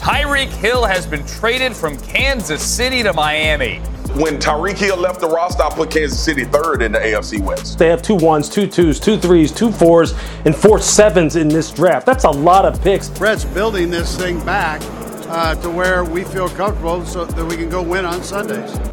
[0.00, 3.80] Tyreek Hill has been traded from Kansas City to Miami.
[4.14, 7.78] When Tyreek Hill left the roster, I put Kansas City third in the AFC West.
[7.78, 10.14] They have two ones, two twos, two threes, two fours,
[10.46, 12.06] and four sevens in this draft.
[12.06, 13.10] That's a lot of picks.
[13.10, 14.80] Brett's building this thing back
[15.28, 18.89] uh, to where we feel comfortable so that we can go win on Sundays.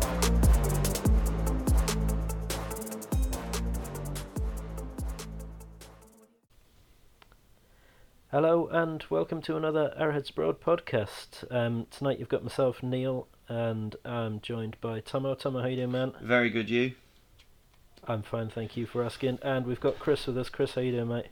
[8.68, 11.49] Hello and welcome to another Arrowhead Abroad podcast.
[11.49, 15.35] Um, tonight you've got myself, Neil, and I'm joined by Tomo.
[15.35, 16.13] Tomo, how you doing, man?
[16.21, 16.94] Very good, you.
[18.05, 19.39] I'm fine, thank you for asking.
[19.41, 20.49] And we've got Chris with us.
[20.49, 21.27] Chris, how you doing, mate?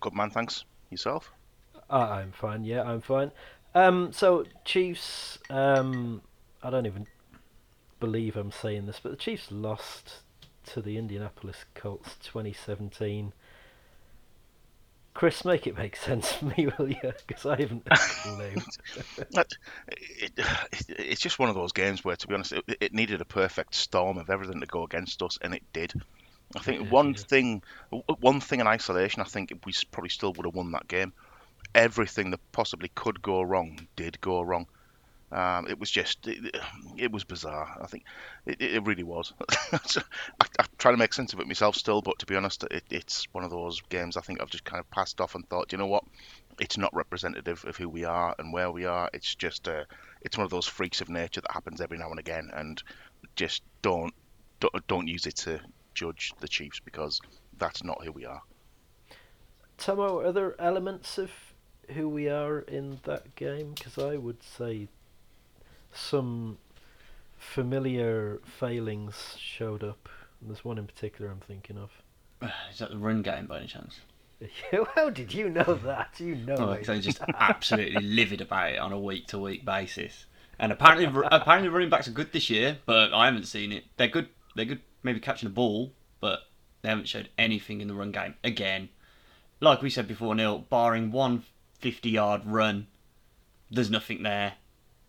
[0.00, 0.64] Good man, thanks.
[0.90, 1.32] Yourself?
[1.88, 2.64] Uh, I'm fine.
[2.64, 3.30] Yeah, I'm fine.
[3.74, 5.38] Um, so Chiefs.
[5.50, 6.22] Um,
[6.60, 7.06] I don't even
[8.00, 10.22] believe I'm saying this, but the Chiefs lost
[10.66, 13.32] to the Indianapolis Colts 2017.
[15.14, 17.12] Chris, make it make sense for me, will you?
[17.26, 17.86] Because I haven't
[19.88, 20.44] it, it,
[20.88, 23.76] it's just one of those games where, to be honest, it, it, needed a perfect
[23.76, 25.92] storm of everything to go against us, and it did.
[26.56, 27.22] I think did, one yeah.
[27.28, 27.62] thing,
[28.18, 31.12] one thing in isolation, I think we probably still would have won that game.
[31.76, 34.66] Everything that possibly could go wrong did go wrong.
[35.34, 36.56] Um, it was just, it,
[36.96, 37.76] it was bizarre.
[37.82, 38.04] I think
[38.46, 39.32] it, it really was.
[39.72, 42.84] I, I'm trying to make sense of it myself still, but to be honest, it,
[42.88, 45.72] it's one of those games I think I've just kind of passed off and thought,
[45.72, 46.04] you know what,
[46.60, 49.10] it's not representative of who we are and where we are.
[49.12, 49.84] It's just, uh,
[50.22, 52.80] it's one of those freaks of nature that happens every now and again, and
[53.34, 54.14] just don't,
[54.60, 55.60] don't, don't use it to
[55.94, 57.20] judge the Chiefs because
[57.58, 58.42] that's not who we are.
[59.78, 61.32] Tomo, are there elements of
[61.90, 63.72] who we are in that game?
[63.74, 64.86] Because I would say
[65.94, 66.58] some
[67.36, 70.08] familiar failings showed up.
[70.42, 71.90] There's one in particular I'm thinking of.
[72.72, 74.00] Is that the run game by any chance?
[74.94, 76.18] How did you know that?
[76.18, 76.92] You know Oh.
[76.92, 80.26] I'm just absolutely livid about it on a week to week basis.
[80.58, 83.84] And apparently, apparently running backs are good this year, but I haven't seen it.
[83.96, 84.28] They're good.
[84.54, 84.82] They're good.
[85.02, 86.40] Maybe catching the ball, but
[86.82, 88.34] they haven't showed anything in the run game.
[88.44, 88.88] Again,
[89.60, 91.42] like we said before, Neil, barring one
[91.82, 92.86] 50-yard run,
[93.70, 94.54] there's nothing there.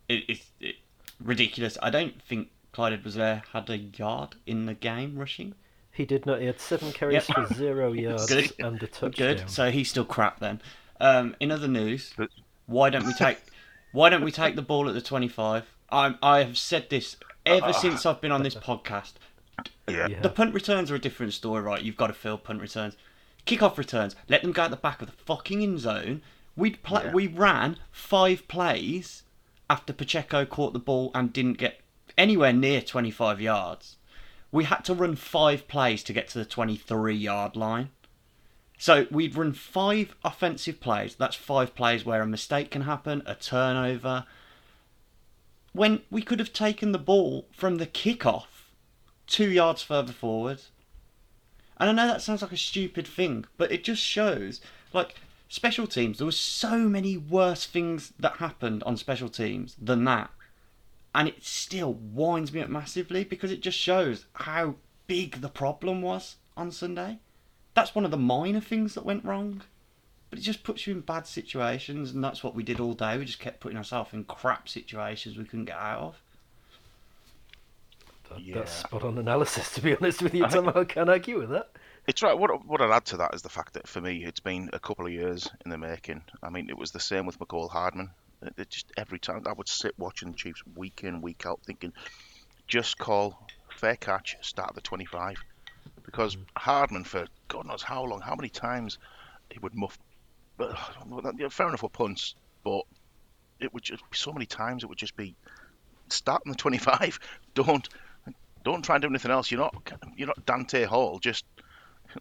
[0.10, 0.76] It, it's it,
[1.24, 1.78] ridiculous.
[1.82, 5.56] I don't think Clyde was there had a yard in the game rushing.
[5.92, 6.42] He did not.
[6.42, 7.48] He had seven carries Yep.
[7.48, 8.52] for zero yards Good.
[8.60, 9.12] and a touchdown.
[9.12, 9.50] Good.
[9.50, 10.62] So he's still crap then.
[11.00, 12.14] Um, in other news,
[12.66, 13.38] why don't we take
[13.92, 15.66] why don't we take the ball at the twenty five?
[15.90, 19.14] I I have said this ever since I've been on this podcast.
[19.88, 20.08] Yeah.
[20.08, 20.20] Yeah.
[20.22, 21.82] The punt returns are a different story, right?
[21.82, 22.98] You've got to fill punt returns.
[23.46, 26.22] Kickoff returns, let them go at the back of the fucking end zone.
[26.58, 27.14] We pla Yeah.
[27.14, 29.24] we ran five plays
[29.70, 31.82] after Pacheco caught the ball and didn't get
[32.18, 33.98] anywhere near 25 yards.
[34.52, 37.90] We had to run five plays to get to the 23 yard line.
[38.78, 41.16] So we'd run five offensive plays.
[41.16, 44.26] That's five plays where a mistake can happen, a turnover.
[45.74, 48.66] When we could have taken the ball from the kickoff
[49.28, 50.62] two yards further forward.
[51.78, 54.62] And I know that sounds like a stupid thing, but it just shows,
[54.94, 55.16] like,
[55.48, 60.32] special teams, there were so many worse things that happened on special teams than that.
[61.14, 64.76] And it still winds me up massively because it just shows how
[65.08, 67.20] big the problem was on Sunday.
[67.74, 69.62] That's one of the minor things that went wrong.
[70.30, 73.18] But it just puts you in bad situations, and that's what we did all day.
[73.18, 76.16] We just kept putting ourselves in crap situations we couldn't get out of.
[78.30, 78.56] That- Yeah.
[78.56, 80.74] That's spot on analysis, to be honest with you, Tomo.
[80.82, 81.72] I can't argue with that.
[82.08, 82.38] It's right.
[82.38, 84.80] What what I'd add to that is the fact that for me, it's been a
[84.80, 86.22] couple of years in the making.
[86.44, 88.12] I mean, it was the same with Mecole Hardman.
[88.44, 91.62] It, it just every time I would sit watching the Chiefs week in, week out,
[91.66, 91.94] thinking,
[92.68, 95.38] just call fair catch, start at the 25,
[96.04, 96.44] because mm.
[96.56, 99.00] Hardman for God knows how long, how many times
[99.52, 99.98] he would muff.
[100.58, 100.78] But
[101.52, 102.82] fair enough with punts, but
[103.60, 105.36] it would just be so many times it would just be
[106.10, 107.20] start on the 25.
[107.56, 107.90] Don't
[108.66, 109.52] don't try and do anything else.
[109.52, 109.76] You're not
[110.18, 111.20] you're not Dante Hall.
[111.20, 111.46] Just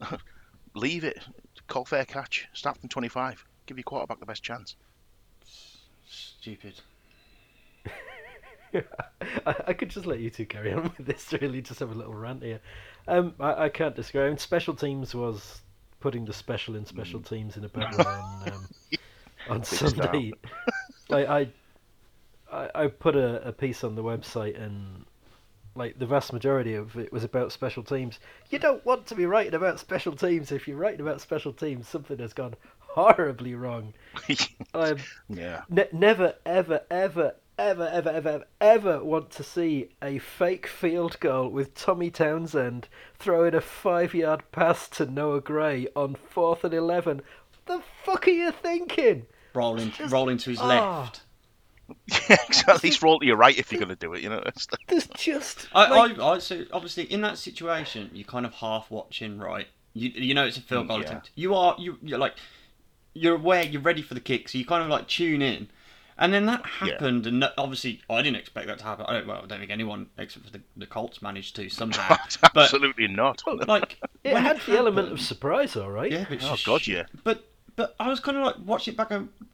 [0.74, 1.18] leave it.
[1.66, 2.48] Call fair catch.
[2.52, 3.44] Start from 25.
[3.66, 4.76] Give your quarterback the best chance.
[6.06, 6.74] Stupid.
[9.46, 11.94] I, I could just let you two carry on with this, really, just have a
[11.94, 12.60] little rant here.
[13.06, 14.24] Um, I, I can't disagree.
[14.24, 15.62] I mean, special teams was
[16.00, 18.68] putting the special in special teams in a bad way on, um,
[19.48, 20.32] on Sunday.
[21.10, 21.48] I,
[22.50, 25.04] I, I put a, a piece on the website and
[25.74, 28.20] like the vast majority of it was about special teams.
[28.50, 31.88] You don't want to be writing about special teams if you're writing about special teams.
[31.88, 33.92] Something has gone horribly wrong.
[34.72, 34.96] Um,
[35.28, 35.62] yeah.
[35.68, 41.18] ne- never, ever, ever, ever, ever, ever, ever, ever want to see a fake field
[41.20, 47.22] goal with Tommy Townsend throwing a five-yard pass to Noah Gray on fourth and eleven.
[47.66, 49.26] The fuck are you thinking?
[49.54, 50.66] Rolling, Just- rolling to his ah.
[51.02, 51.22] left.
[52.28, 52.36] Yeah,
[52.68, 54.22] at least roll to your right if you're going to do it.
[54.22, 58.24] You know, It's There's just I, like, I, I, so obviously in that situation, you're
[58.26, 59.66] kind of half watching, right?
[59.92, 61.04] You, you know it's a field goal Yeah.
[61.06, 61.30] attempt.
[61.34, 62.34] You are, you, you're like,
[63.14, 65.68] you're aware, you're ready for the kick, so you kind of like tune in.
[66.16, 69.04] And then that happened, and obviously I didn't expect that to happen.
[69.08, 72.16] I don't, well, I don't think anyone except for the, the Colts managed to somehow.
[72.54, 73.42] but absolutely not.
[73.66, 76.12] like, it when had the element of happened- surprise, all right.
[76.12, 77.04] yeah, it's Oh just God, yeah.
[77.24, 77.44] But
[77.76, 79.10] but I was kind of like watching it back.
[79.10, 79.48] And, like,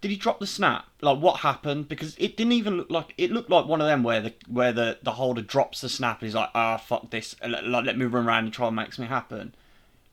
[0.00, 0.86] did he drop the snap?
[1.00, 1.88] Like what happened?
[1.88, 4.72] Because it didn't even look like it looked like one of them where the where
[4.72, 7.98] the, the holder drops the snap and he's like, ah, fuck this, let, like, let
[7.98, 9.54] me run around and try and make something happen.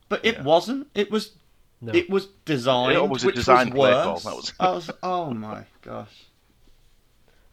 [0.09, 0.87] But it wasn't.
[0.93, 1.31] It was.
[1.81, 1.93] No.
[1.93, 2.93] It was designed.
[2.93, 4.23] It was a designed was play worse.
[4.23, 4.91] that was- I was.
[5.03, 6.25] Oh my gosh.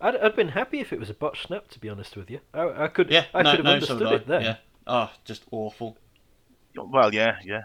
[0.01, 2.41] I'd, I'd been happy if it was a botch snap, to be honest with you.
[2.53, 3.25] I, I could, Yeah.
[3.33, 4.43] I no, could have no, understood so did it then.
[4.43, 4.57] Yeah.
[4.87, 5.97] Oh, just awful.
[6.77, 7.63] Well, yeah, yeah.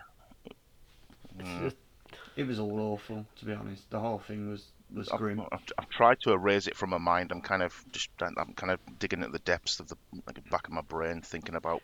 [2.38, 3.89] It was all awful, to be honest.
[3.89, 5.42] The whole thing was was grim.
[5.51, 7.31] I've, I've tried to erase it from my mind.
[7.31, 9.98] I'm kind of just I'm kind of digging at the depths of the
[10.28, 11.81] like, back of my brain, thinking about.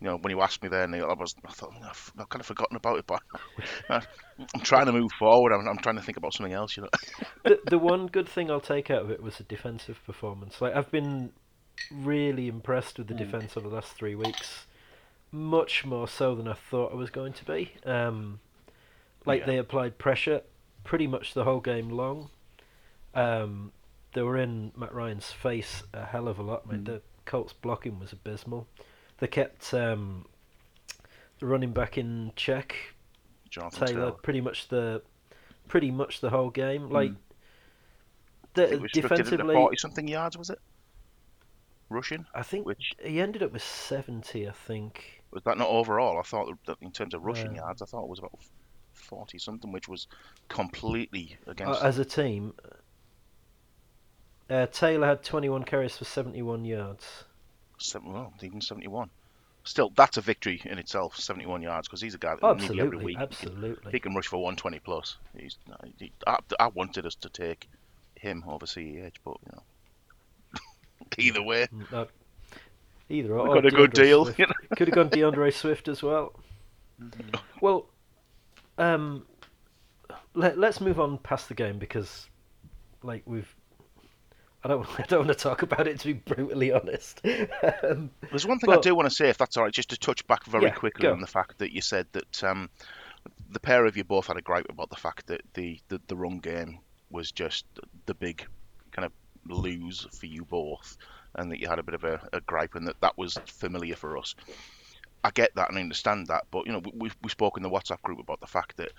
[0.00, 2.40] You know, when you asked me there, Neil, I was I thought I've, I've kind
[2.40, 3.20] of forgotten about it, but
[3.90, 5.52] I'm trying to move forward.
[5.52, 6.76] I'm, I'm trying to think about something else.
[6.76, 6.88] You know.
[7.44, 10.60] the, the one good thing I'll take out of it was the defensive performance.
[10.60, 11.32] Like I've been
[11.92, 14.66] really impressed with the defense over the last three weeks,
[15.30, 17.74] much more so than I thought I was going to be.
[17.84, 18.40] Um,
[19.24, 19.46] like Yeah.
[19.46, 20.42] they applied pressure
[20.84, 22.30] pretty much the whole game long.
[23.14, 23.72] Um,
[24.14, 26.66] they were in Matt Ryan's face a hell of a lot.
[26.66, 26.84] Mate.
[26.84, 28.66] The Colts blocking was abysmal.
[29.18, 30.26] They kept um,
[31.38, 32.74] the running back in check
[33.48, 34.10] Jonathan Taylor Taylor.
[34.12, 35.02] pretty much the
[35.68, 36.90] pretty much the whole game.
[36.90, 37.14] Like I
[38.54, 40.58] the, think we restricted it to defensively, forty something yards, was it?
[41.88, 44.48] Rushing I think which- he ended up with seventy.
[44.48, 45.22] I think.
[45.30, 46.18] was that not overall?
[46.18, 48.32] I thought that in terms of rushing yards, I thought it was about
[49.02, 50.06] forty something, which was
[50.48, 51.82] completely Uh, against.
[51.82, 52.54] as a team,
[54.48, 57.24] uh, Taylor had twenty-one carries for seventy-one yards.
[57.78, 59.10] Seven, well, even 71.
[59.64, 62.96] Still, that's a victory in itself, 71 yards, because he's a guy that maybe every
[62.96, 63.92] Absolutely, week he can, absolutely.
[63.92, 65.18] he can rush for 120 plus.
[65.36, 65.58] He's,
[65.98, 67.68] he, I, I wanted us to take
[68.16, 69.62] him over CEH, but you know,
[71.18, 72.06] either way, Mm, uh,
[73.08, 73.48] either we or.
[73.50, 74.30] got a good deal.
[74.38, 74.52] You know?
[74.74, 76.34] Could have gone D'Andre Swift as well.
[77.60, 77.91] Well,
[78.78, 79.26] um,
[80.34, 82.28] let, let's move on past the game because,
[83.02, 83.54] like, we've.
[84.64, 84.86] I don't.
[84.98, 87.20] I don't want to talk about it to be brutally honest.
[87.82, 89.98] um, There's one thing I do want to say, if that's all right, just to
[89.98, 92.70] touch back very Yeah, quickly on the fact that you said that um,
[93.50, 96.16] the pair of you both had a gripe about the fact that the, the, the
[96.16, 96.78] run game
[97.10, 97.66] was just
[98.06, 98.46] the big
[98.92, 99.12] kind of
[99.48, 100.96] lose for you both,
[101.34, 103.96] and that you had a bit of a, a gripe, and that that was familiar
[103.96, 104.34] for us.
[105.24, 107.70] I get that and I understand that, but you know we we spoke in the
[107.70, 108.92] WhatsApp group about the fact that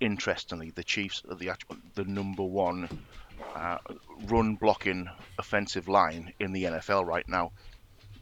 [0.00, 1.52] interestingly the Chiefs are the
[1.94, 2.90] the number one
[3.54, 3.78] uh,
[4.28, 5.08] run blocking
[5.38, 7.50] offensive line in the NFL right now.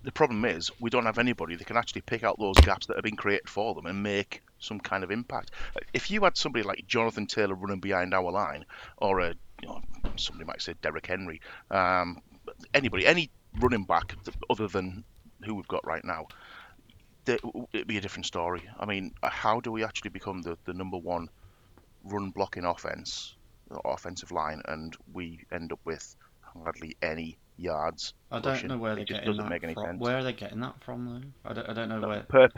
[0.02, 2.96] The problem is we don't have anybody that can actually pick out those gaps that
[2.96, 5.52] have been created for them and make some kind of impact.
[5.94, 8.64] If you had somebody like Jonathan Taylor running behind our line,
[8.99, 9.81] or a you know,
[10.19, 12.19] somebody might say Derrick Henry, um,
[12.75, 14.14] anybody, any running back
[14.50, 15.05] other than
[15.44, 16.26] who we've got right now,
[17.26, 18.62] it'd be a different story.
[18.79, 21.29] I mean, uh, how do we actually become the, the number one
[22.05, 23.35] run blocking offense,
[23.71, 28.15] or offensive line, and we end up with hardly any yards?
[28.31, 28.69] I don't rushing?
[28.69, 29.84] know where they're It just getting doesn't that make any from.
[29.84, 30.01] sense.
[30.01, 31.51] Where are they getting that from, though?
[31.51, 32.20] I don't, I don't know where.
[32.29, 32.48] per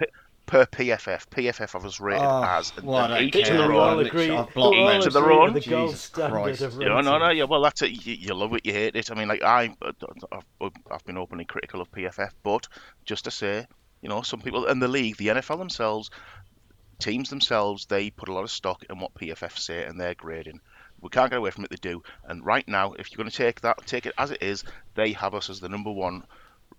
[0.47, 1.27] per PFF.
[1.29, 3.99] PFF have us rated Oh, as well, I don't to Didn't their own.
[4.07, 4.13] I've
[4.55, 5.01] blocked we'll all.
[5.03, 5.55] To their own.
[5.55, 6.63] The gold Jesus standard Christ.
[6.63, 7.31] of No, no, no.
[7.31, 7.91] Yeah, well, that's it.
[8.07, 9.11] You, you love it, you hate it.
[9.11, 9.75] I mean, like I,
[10.33, 12.69] I've, I've been openly critical of PFF, but
[13.05, 13.67] just to say,
[14.03, 16.11] you know, some people in the league, the NFL themselves,
[16.99, 20.61] teams themselves, they put a lot of stock in what PFF say and their grading.
[21.01, 21.71] We can't get away from it.
[21.71, 22.03] They do.
[22.25, 24.65] And right now, if you're going to take that, take it as it is.
[24.95, 26.25] They have us as the number one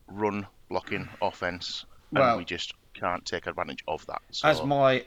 [0.08, 1.28] run blocking mm.
[1.28, 4.22] offense, and Well- we just can't take advantage of that.
[4.32, 5.06] So, As my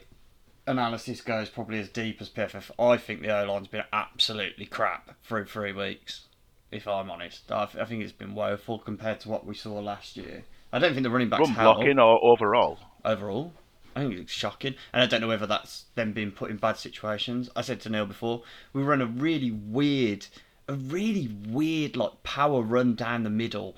[0.65, 5.15] analysis goes, probably as deep as PFF, I think the O line's been absolutely crap
[5.23, 6.27] through three weeks.
[6.71, 10.15] If I'm honest, I, I think it's been woeful compared to what we saw last
[10.15, 10.45] year.
[10.73, 12.79] I don't think the running backs run blocking or overall.
[13.03, 13.53] overall.
[13.95, 16.77] I think it's shocking, and I don't know whether that's them being put in bad
[16.77, 17.49] situations.
[17.55, 20.27] I said to Neil before, we run a really weird,
[20.69, 23.75] a really weird like power run down the middle,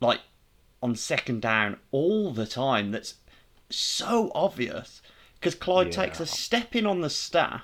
[0.00, 0.20] like
[0.82, 2.90] on second down all the time.
[2.90, 3.14] That's
[3.70, 5.00] so obvious
[5.34, 7.62] because Clyde takes a step in on the snap,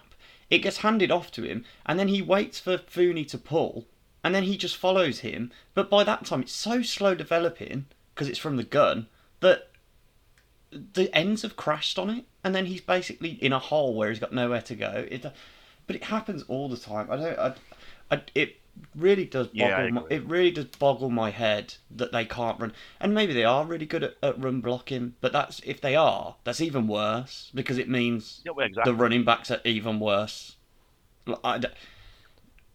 [0.50, 3.86] it gets handed off to him, and then he waits for Thuney to pull,
[4.22, 5.50] and then he just follows him.
[5.74, 7.86] But by that time, it's so slow developing
[8.18, 9.06] because it's from the gun
[9.38, 9.68] that
[10.72, 14.18] the ends have crashed on it, and then he's basically in a hole where he's
[14.18, 15.06] got nowhere to go.
[15.08, 15.24] It,
[15.86, 17.06] but it happens all the time.
[17.12, 17.38] I don't.
[17.38, 17.54] I,
[18.10, 18.56] I, it
[18.96, 19.68] really does boggle.
[19.68, 22.72] Yeah, my, it really does boggle my head that they can't run.
[22.98, 26.34] And maybe they are really good at, at run blocking, but that's if they are,
[26.42, 28.92] that's even worse because it means Yeah, well, exactly.
[28.92, 30.56] the running backs are even worse.
[31.44, 31.60] I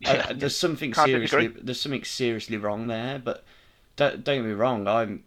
[0.05, 3.43] I- there's something seriously there's something seriously wrong there, but
[3.95, 4.87] don't, don't get me wrong.
[4.87, 5.23] I'm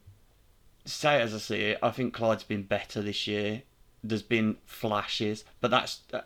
[0.89, 1.79] say it as I see it.
[1.83, 3.63] I think Clyde's been better this year.
[4.03, 6.21] There's been flashes, but that's uh,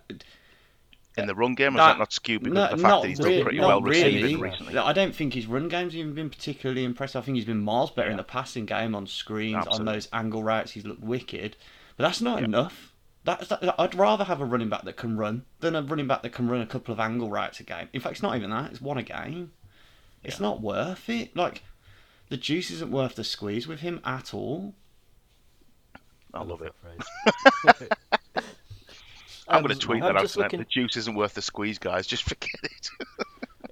[1.16, 3.08] in the run game, or is that- not skewed because no, of the fact that
[3.08, 4.14] he's really, done pretty well really.
[4.14, 4.78] receiving recently?
[4.78, 7.22] I don't think his run game's even been particularly impressive.
[7.22, 10.42] I think he's been miles better in the passing game on screens, on those angle
[10.42, 10.72] routes.
[10.72, 11.56] He's looked wicked,
[11.96, 12.94] but that's not enough.
[13.24, 16.22] That's that, I'd rather have a running back that can run than a running back
[16.22, 17.88] that can run a couple of angle routes a game.
[17.92, 18.70] In fact, it's not even that.
[18.70, 19.52] It's one a game.
[20.22, 21.34] It's not worth it.
[21.36, 21.62] Like
[22.30, 24.75] the juice isn't worth the squeeze with him at all.
[26.32, 26.72] I love it.
[29.49, 30.46] I'm going to tweet I'm that out just tonight.
[30.46, 32.06] looking- The juice isn't worth the squeeze, guys.
[32.06, 32.88] Just forget it.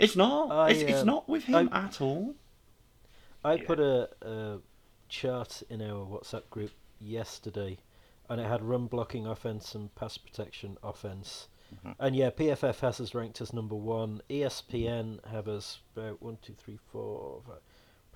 [0.01, 0.53] It's not.
[0.53, 2.37] I, it's, it's um, not with him I- at all.
[3.43, 4.59] I put a, a
[5.09, 7.79] chart in our WhatsApp group yesterday,
[8.29, 11.49] and it had run blocking offense and pass protection offense.
[11.99, 14.23] And yeah, PFF has us ranked as number one.
[14.31, 17.57] ESPN have us about one, two, three, four, five,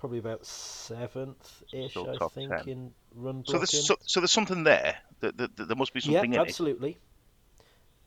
[0.03, 2.67] probably about seventh ish, Still I think, 10.
[2.67, 3.59] in run So blocking.
[3.71, 4.97] there's so, so there's something there.
[5.21, 6.41] That, that, that there must be yeah, something in it.
[6.41, 6.97] absolutely.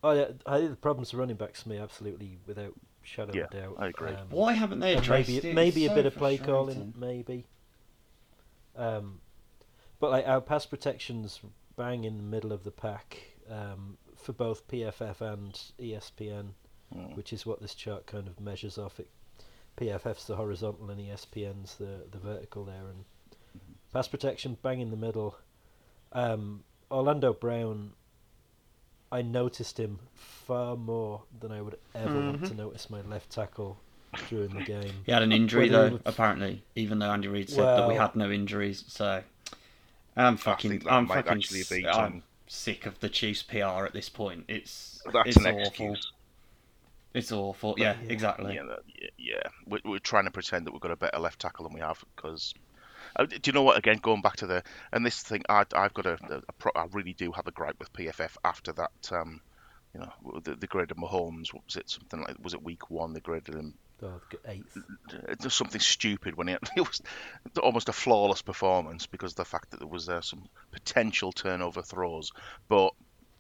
[0.05, 3.45] Oh, yeah, I think the problems with running backs for me, absolutely, without shadow Yeah,
[3.45, 3.77] of a doubt.
[3.79, 4.11] I agree.
[4.11, 5.55] Um, Why haven't they addressed maybe it?
[5.55, 7.47] maybe It's a so bit of play calling, maybe.
[8.77, 9.21] Um,
[9.99, 11.41] but like our pass protections
[11.77, 13.17] bang in the middle of the pack
[13.51, 16.49] um, for both PFF and ESPN,
[16.93, 17.15] Hmm.
[17.17, 19.01] which is what this chart kind of measures off.
[19.01, 19.09] It
[19.77, 23.05] PFF's the horizontal and ESPN's the the vertical there, and
[23.93, 25.37] pass protection bang in the middle.
[26.13, 27.93] Um, Orlando Brown,
[29.13, 33.79] I noticed him far more than I would ever want to notice my left tackle
[34.31, 34.93] during the game.
[35.05, 37.95] He had an injury Whether though, would- apparently, even though Andy Reid said that we
[37.97, 38.85] had no injuries.
[38.89, 39.23] So
[40.17, 44.09] I'm fucking, I'm fucking, actually s- be I'm sick of the Chiefs PR at this
[44.09, 44.45] point.
[44.49, 45.61] It's That's it's an awful.
[45.67, 46.13] excuse.
[47.17, 47.75] It's awful.
[47.79, 48.13] Yeah, yeah.
[48.13, 48.55] exactly.
[48.55, 49.49] Yeah, yeah, yeah.
[49.67, 52.03] We're, we're trying to pretend that we've got a better left tackle than we have
[52.15, 52.55] because.
[53.15, 53.79] Uh, do you know what?
[53.79, 56.19] Again, going back to the and this thing, I, I've got a,
[56.49, 59.13] a, pro, I really do have a gripe with PFF after that.
[59.13, 59.41] Um,
[59.95, 61.55] you know, the, the graded Mahomes.
[61.55, 61.89] What was it?
[61.89, 63.13] Something like was it week one?
[63.13, 64.77] They graded him Oh, g- eighth.
[65.29, 67.01] it's just something stupid when it, it was
[67.63, 71.81] almost a flawless performance because of the fact that there was uh, some potential turnover
[71.81, 72.33] throws,
[72.69, 72.93] but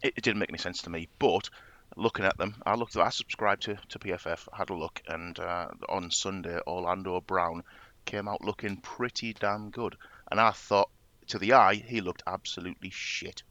[0.02, 1.08] it, it didn't make any sense to me.
[1.18, 1.50] But
[1.96, 5.68] looking at them, I looked, I subscribed to, to PFF, had a look, and uh,
[5.88, 7.64] on Sunday, Orlando Brown
[8.04, 9.96] came out looking pretty damn good,
[10.30, 10.90] and I thought
[11.28, 13.42] to the eye he looked absolutely shit.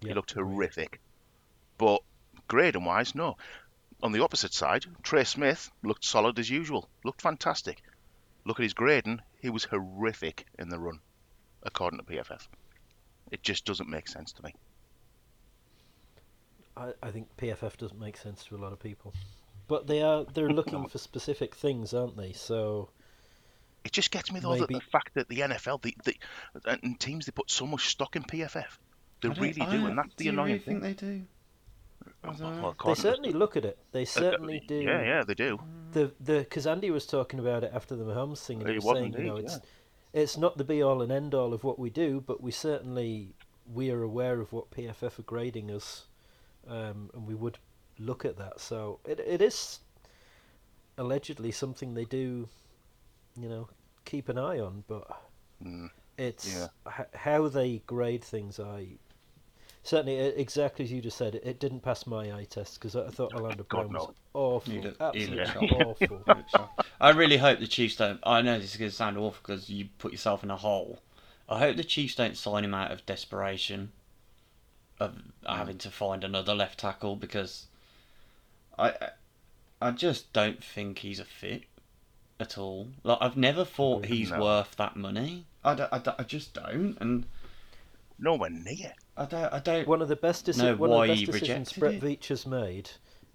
[0.00, 1.00] he looked horrific,
[1.78, 2.02] but
[2.48, 3.36] grading wise, no.
[4.02, 7.80] On the opposite side, Trey Smith looked solid as usual, looked fantastic.
[8.44, 10.98] Look at his grading, he was horrific in the run,
[11.62, 12.48] according to PFF.
[13.30, 14.54] It just doesn't make sense to me.
[16.76, 19.12] I, I think PFF doesn't make sense to a lot of people,
[19.68, 22.32] but they are they're looking for specific things, aren't they?
[22.32, 22.90] So
[23.84, 26.16] It just gets me though that the fact that the NFL, the, the
[26.66, 28.78] uh, and teams, they put so much stock in PFF.
[29.20, 30.80] They I don't- really I do, and that's the annoying really thing.
[30.80, 31.22] think they do?
[32.24, 32.62] I don't know.
[32.62, 33.78] Well, they certainly look at it.
[33.92, 34.76] They uh, uh, certainly do.
[34.76, 35.58] Yeah, yeah, they do.
[35.58, 35.92] Mm.
[35.92, 38.78] The the because Andy was talking about it after the Mahomes thing, and he He
[38.78, 39.60] was was saying, you know, indeed, it's
[40.12, 43.34] it's not the be all and end all of what we do, but we certainly
[43.72, 46.06] we are aware of what PFF are grading us,
[46.68, 47.58] um, and we would
[47.98, 48.60] look at that.
[48.60, 49.80] So it it is
[50.96, 52.48] allegedly something they do,
[53.36, 53.68] you know,
[54.04, 55.06] keep an eye on, but
[55.64, 56.68] Mm, it's yeah.
[56.86, 58.58] h- how they grade things.
[58.60, 58.98] I
[59.82, 63.10] certainly exactly as you just said, it, it didn't pass my eye test because I
[63.10, 64.14] thought Orlando Brown was no.
[64.34, 66.26] awful, He absolutely awful.
[67.00, 68.20] I really hope the Chiefs don't.
[68.22, 71.00] I know this is going to sound awful because you put yourself in a hole.
[71.48, 73.92] I hope the Chiefs don't sign him out of desperation
[75.00, 77.66] of having to find another left tackle because
[78.78, 79.10] I I-
[79.80, 81.64] I just don't think he's a fit
[82.38, 82.88] at all.
[83.02, 84.40] Like I've never thought he's No.
[84.40, 85.46] worth that money.
[85.64, 87.26] I, don't, I, don't- I just don't, and
[88.18, 88.92] Nowhere near.
[89.16, 89.52] I don't.
[89.52, 89.88] I don't.
[89.88, 92.20] One of the best, deci- know one of why the he best decisions rejected Brett.
[92.20, 92.90] Veach has made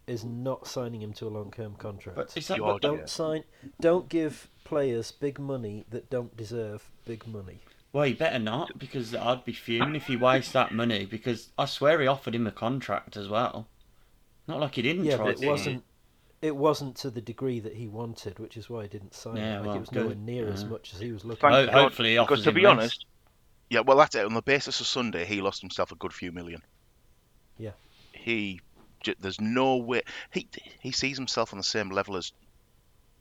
[0.05, 2.15] is not signing him to a long-term contract.
[2.15, 3.43] But is that God, what, don't sign,
[3.81, 7.59] don't give players big money that don't deserve big money.
[7.93, 11.05] Well, he better not because I'd be fuming if he wastes that money.
[11.05, 13.67] Because I swear he offered him a contract as well.
[14.47, 15.47] Not like he didn't Yeah, try but it to.
[15.47, 15.83] wasn't.
[16.39, 19.55] It wasn't to the degree that he wanted, which is why he didn't sign Yeah,
[19.55, 19.57] it.
[19.59, 20.25] Like well, it was nowhere good.
[20.25, 21.49] near as much as he was looking.
[21.49, 22.71] Thank Ho- hopefully he because to him be less.
[22.71, 23.05] honest,
[23.69, 24.23] yeah, well, that's it.
[24.25, 26.61] On the basis of Sunday, he lost himself a good few million.
[27.57, 27.71] Yeah.
[28.13, 28.61] He,
[29.19, 30.47] there's no way he
[30.79, 32.31] he sees himself on the same level as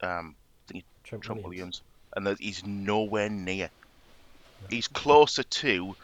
[0.02, 0.37] um,
[0.68, 1.80] I think Trent, Trent Williams.
[1.80, 1.82] Williams,
[2.16, 3.70] and that he's nowhere near.
[4.70, 5.96] He's closer to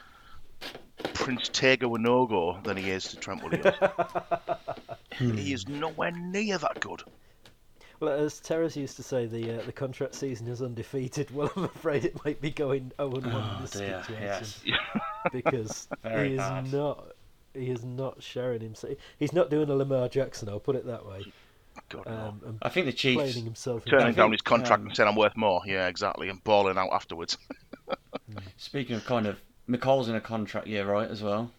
[1.14, 3.75] Prince Tega Wanogho than he is to Trent Williams.
[5.18, 7.02] he is nowhere near that good.
[8.00, 11.30] Well, as Terrace used to say, the uh, the contract season is undefeated.
[11.35, 14.23] Well, I'm afraid it might be going 0 and 1 in Oh this dear, situation
[14.23, 14.61] yes.
[15.32, 16.73] because he is bad.
[16.73, 17.12] not
[17.54, 18.94] he is not sharing himself.
[19.18, 20.49] He's not doing a Lamar Jackson.
[20.49, 21.32] I'll put it that way.
[21.88, 22.07] God.
[22.07, 23.21] Um, and I think the Chiefs.
[23.33, 23.85] playing himself.
[23.85, 25.62] Turning into- down his contract um, and saying I'm worth more.
[25.67, 27.37] Yeah, exactly, and balling out afterwards.
[28.57, 31.09] Speaking of kind of, Mecole's in a contract year, right?
[31.11, 31.50] As well.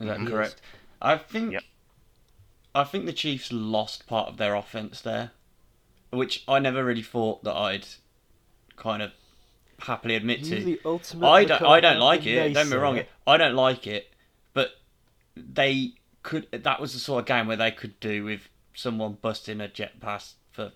[0.00, 0.30] Is that He is.
[0.30, 0.60] correct?
[1.02, 1.52] I think.
[1.52, 1.62] Yep.
[2.74, 5.32] I think the Chiefs lost part of their offense there,
[6.10, 7.86] which I never really thought that I'd
[8.76, 9.12] kind of
[9.80, 10.64] happily admit You to.
[10.64, 11.62] the ultimate I don't.
[11.62, 12.36] I don't like it.
[12.36, 12.96] Don't get me wrong.
[12.96, 13.06] naysayer.
[13.26, 14.12] I don't like it,
[14.54, 14.70] but
[15.36, 16.46] they could.
[16.52, 19.98] That was the sort of game where they could do with someone busting a jet
[19.98, 20.72] pass for mm.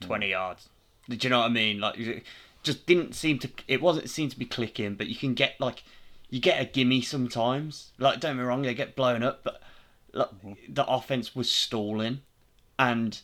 [0.00, 0.68] twenty yards.
[1.08, 1.80] Do you know what I mean?
[1.80, 2.24] Like,
[2.62, 3.50] just didn't seem to.
[3.66, 5.82] It wasn't seem to be clicking, but you can get like,
[6.30, 7.90] you get a gimme sometimes.
[7.98, 9.60] Like, don't me wrong, they get blown up, but
[10.12, 10.52] like, mm-hmm.
[10.72, 12.20] the offense was stalling,
[12.78, 13.20] and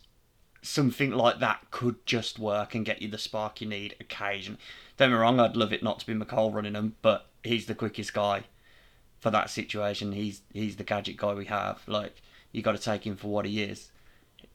[0.61, 4.59] something like that could just work and get you the spark you need occasionally.
[4.97, 7.77] Don't me wrong, I'd love it not to be Mecole running them, but he's the
[7.77, 8.43] quickest guy
[9.21, 10.11] for that situation.
[10.11, 11.83] He's he's the gadget guy we have.
[11.87, 12.21] Like
[12.51, 13.93] you got to take him for what he is.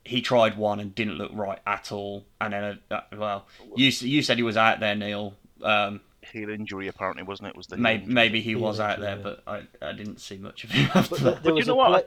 [0.06, 2.26] He tried one and didn't look right at all.
[2.42, 3.46] And then, uh, well,
[3.76, 5.34] you you said he was out there, Neil.
[5.62, 7.56] Um, Heel injury apparently, wasn't it?
[7.56, 9.24] Was the maybe maybe he Heel was out injury, there, yeah.
[9.24, 9.44] but
[9.82, 11.44] I, I didn't see much of him after But there, that.
[11.44, 11.90] there you was know a what?
[11.90, 12.04] play,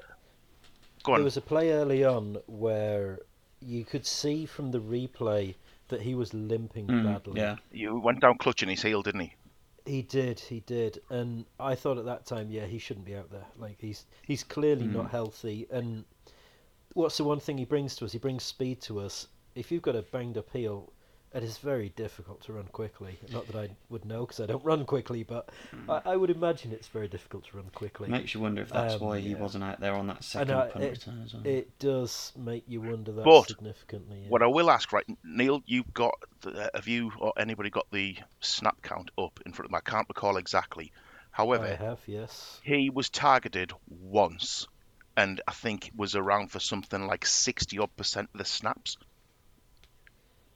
[1.04, 1.18] Go on.
[1.20, 3.20] there was a play early on where
[3.60, 5.54] you could see from the replay
[5.88, 7.40] that he was limping Mm, badly.
[7.40, 9.34] yeah, You went down clutching his heel, didn't he?
[9.84, 13.30] He did, he did, and I thought at that time, yeah, he shouldn't be out
[13.30, 13.46] there.
[13.58, 14.94] Like he's he's clearly Mm.
[14.94, 15.66] not healthy.
[15.70, 16.04] And
[16.96, 18.12] what's the one thing he brings to us?
[18.12, 19.28] He brings speed to us.
[19.54, 20.92] If you've got a banged up heel,
[21.34, 23.18] it is very difficult to run quickly.
[23.30, 26.02] Not that I would know because I don't run quickly, but Mm.
[26.06, 28.08] I, I would imagine it's very difficult to run quickly.
[28.08, 29.38] makes you wonder if that's Um, why he yeah.
[29.38, 31.42] wasn't out there on that second know, punt it, return as well.
[31.46, 34.20] it does make you wonder that But significantly.
[34.22, 34.28] yeah.
[34.28, 38.16] What I will ask, right, Neil, you've got, the, have you or anybody got the
[38.40, 39.82] snap count up in front of them?
[39.84, 40.92] I can't recall exactly.
[41.32, 42.60] However, I have, yes.
[42.64, 44.68] he was targeted once,
[45.16, 48.96] and I think was around for something like sixty odd percent of the snaps.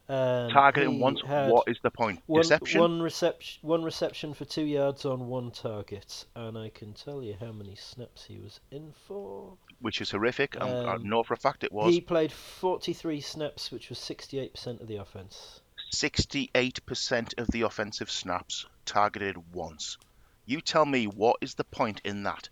[0.09, 2.21] Um, Targeting once, what is the point?
[2.27, 2.81] one, Deception.
[2.81, 7.37] One reception, one reception for two yards on one target, and I can tell you
[7.39, 9.57] how many snaps he was in for.
[9.79, 10.57] which is horrific.
[10.57, 13.99] and I Um, know for a fact it was He played 43 snaps, which was
[14.01, 15.61] 68% of the offense.
[15.93, 19.97] 68% of the offensive snaps targeted once.
[20.45, 22.49] You tell me what is the point in that?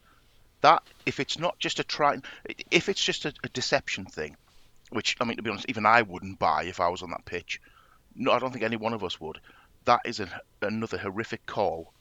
[0.60, 2.18] That if it's not just a try,
[2.70, 4.36] if it's just a, a deception thing,
[4.90, 7.24] which I mean to be honest, even I wouldn't buy if I was on that
[7.24, 7.60] pitch.
[8.14, 9.40] No, I don't think any one of us would.
[9.84, 10.28] That is a,
[10.60, 11.92] another horrific call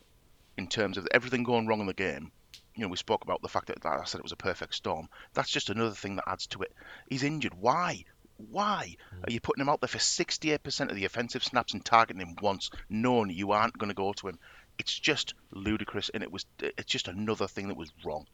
[0.57, 2.31] in terms of everything going wrong in the game.
[2.75, 5.09] You know, we spoke about the fact that I said it was a perfect storm.
[5.33, 6.73] That's just another thing that adds to it.
[7.09, 7.53] He's injured.
[7.53, 8.05] Why?
[8.37, 9.23] Why hmm.
[9.23, 12.35] are you putting him out there for 68% of the offensive snaps and targeting him
[12.41, 14.39] once, knowing you aren't going to go to him?
[14.77, 16.45] It's just ludicrous, and it was.
[16.59, 18.27] It's just another thing that was wrong.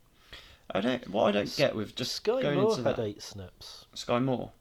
[0.72, 1.08] I don't.
[1.10, 3.04] What I don't get with just Sky going Moore into had that.
[3.04, 3.86] eight snaps.
[3.96, 4.52] Skyy Moore.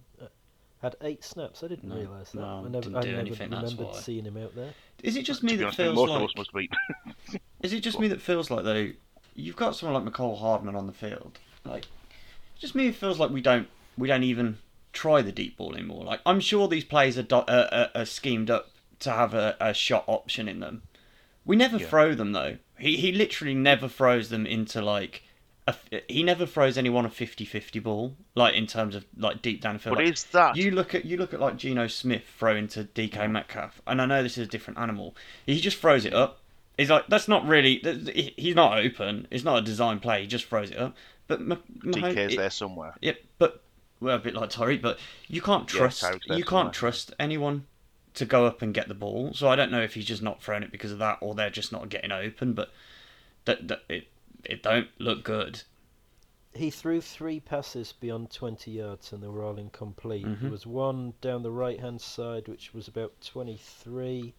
[0.83, 1.63] Had eight snaps.
[1.63, 2.41] I didn't No, realise that.
[2.41, 4.01] no, I never, didn't I do never anything, that's remembered why.
[4.01, 4.75] seeing him out there.
[5.05, 6.25] Is it just To me be that honest, feels most of like?
[6.25, 6.71] us must be.
[7.63, 8.91] Is it just me that feels like though?
[9.37, 11.39] You've got someone like Mecole Hardman on the field.
[11.65, 11.87] Like,
[12.59, 12.89] just me.
[12.89, 13.69] It feels like we don't.
[13.97, 14.59] We don't even
[14.93, 16.05] try the deep ball anymore.
[16.05, 19.57] Like, I'm sure these plays are, do, uh, are, are schemed up to have a,
[19.61, 20.83] a shot option in them.
[21.45, 21.87] We never Yeah.
[21.87, 22.59] throw them though.
[22.79, 25.23] He he literally never throws them into like.
[25.69, 25.75] A,
[26.09, 29.79] he never throws anyone a 50-50 ball, like in terms of like deep down the
[29.79, 29.97] field.
[29.97, 32.85] But Like, is that you look at you look at like Geno Smith throwing to
[32.85, 35.15] DK Metcalf, and I know this is a different animal.
[35.47, 36.41] He just throws it up.
[36.77, 37.79] He's like, that's not really.
[38.37, 39.29] He's not open.
[39.31, 40.23] It's not a design play.
[40.23, 40.97] He just throws it up.
[41.29, 42.95] But Mah- DK's it- there somewhere?
[43.01, 43.63] yeah, but
[44.01, 44.99] we're a bit like Tyreek, but
[45.29, 46.01] you can't trust.
[46.03, 47.67] There you can't trust anyone
[48.15, 49.33] to go up and get the ball.
[49.33, 51.51] So I don't know if he's just not throwing it because of that, or they're
[51.51, 52.53] just not getting open.
[52.53, 52.71] But
[53.45, 54.09] that, that it
[54.45, 55.63] it don't look good.
[56.55, 60.27] He threw three passes beyond 20 yards and they were all incomplete.
[60.27, 60.41] Mhm.
[60.41, 64.35] There was one down the right hand side which was about 23.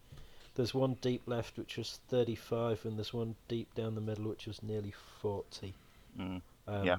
[0.54, 4.46] There's one deep left which was 35, and there's one deep down the middle which
[4.46, 5.74] was nearly 40.
[6.16, 6.96] Mm, Um, yeah.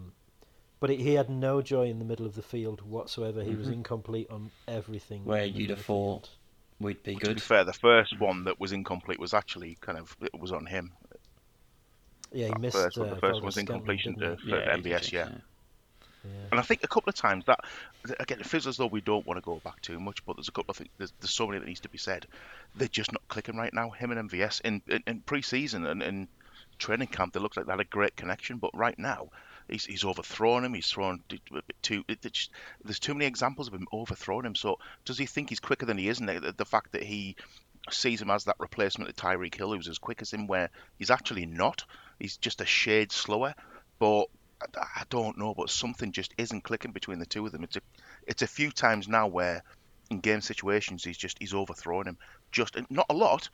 [0.82, 3.41] But he, he had no joy in the middle of the field whatsoever.
[3.44, 3.74] He was Mhm.
[3.76, 5.24] incomplete on everything.
[5.24, 6.30] Where you'd have of thought
[6.82, 7.22] we'd be good.
[7.22, 7.41] To be good.
[7.41, 10.91] fair, the first one that was incomplete was actually kind of it was on him.
[12.36, 12.76] Yeah, he That missed.
[12.78, 14.50] first one- uh, the first Valdes was Scantling, incompletion to- he?
[14.52, 15.30] for he MVS, did, yeah.
[16.52, 17.60] And I think a couple of times that
[18.19, 20.48] again it feels as though we don't want to go back too much, but there's
[20.48, 20.89] a couple of things.
[20.98, 22.26] There's, there's so many that needs to be said.
[22.76, 23.91] They're just not clicking right now.
[23.91, 26.28] Him and MVS in in, in pre-season and in
[26.80, 29.30] training camp, they looked like they had a great connection, but right now.
[29.67, 30.76] He's, he's overthrown him.
[30.76, 32.04] He's thrown a bit too.
[32.08, 32.52] It, it just,
[32.84, 34.54] there's too many examples of him overthrowing him.
[34.54, 36.19] So does he think he's quicker than he is?
[36.19, 37.36] And the, the fact that he
[37.89, 40.69] sees him as that replacement of Tyreek Hill, who's as quick as him, where
[41.00, 41.84] he's actually not.
[42.19, 43.54] He's just a shade slower.
[43.99, 44.25] But
[44.75, 47.63] I, I don't know, but something just isn't clicking between the two of them.
[47.63, 47.82] It's a,
[48.28, 49.63] it's a few times now where
[50.10, 52.17] in game situations he's just he's overthrowing him,
[52.51, 53.49] just not a lot,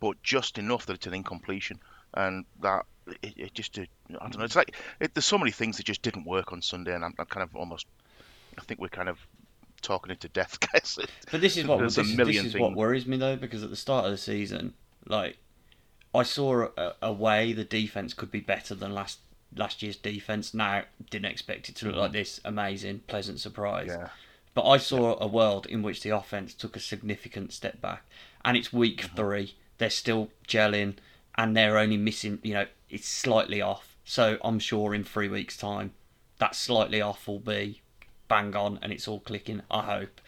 [0.00, 1.78] but just enough that it's an incompletion,
[2.14, 2.84] and that
[3.22, 4.44] it, it just I don't know.
[4.44, 7.14] It's like it, there's so many things that just didn't work on Sunday, and I'm,
[7.18, 7.86] I'm kind of almost
[8.58, 9.18] I think we're kind of
[9.82, 10.98] talking it to death, guys.
[11.30, 12.76] But this is what this, a is- million this is what things.
[12.76, 14.74] worries me though, because at the start of the season,
[15.06, 15.38] like
[16.14, 19.18] I saw a, a way the defense could be better than last
[19.56, 20.54] last year's defense.
[20.54, 22.40] Now didn't expect it to look like this.
[22.44, 23.88] Amazing, pleasant surprise.
[23.88, 24.08] Yeah.
[24.54, 28.04] But I saw a world in which the offense took a significant step back,
[28.44, 29.16] and it's week Mm-hmm.
[29.16, 29.54] three.
[29.78, 30.94] They're still gelling,
[31.36, 32.38] and they're only missing.
[32.42, 33.96] You know, it's slightly off.
[34.04, 35.92] So I'm sure in three weeks' time,
[36.38, 37.80] that slightly off will be
[38.28, 39.62] bang on, and it's all clicking.
[39.70, 40.20] I hope.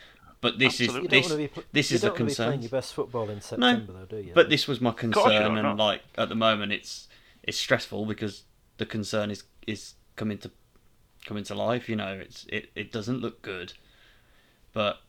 [0.47, 0.87] But this Absolutely.
[0.87, 2.47] is You don't this want to be, pl- this you is the don't want concern.
[2.49, 4.33] playing your best football in No, September, though, do you?
[4.35, 7.09] but this was my concern, don't, and like at the moment, it's
[7.43, 8.45] it's stressful because
[8.79, 10.51] the concern is is coming to
[11.25, 11.89] coming to life.
[11.89, 13.73] You know, it's it, it doesn't look good,
[14.73, 15.01] but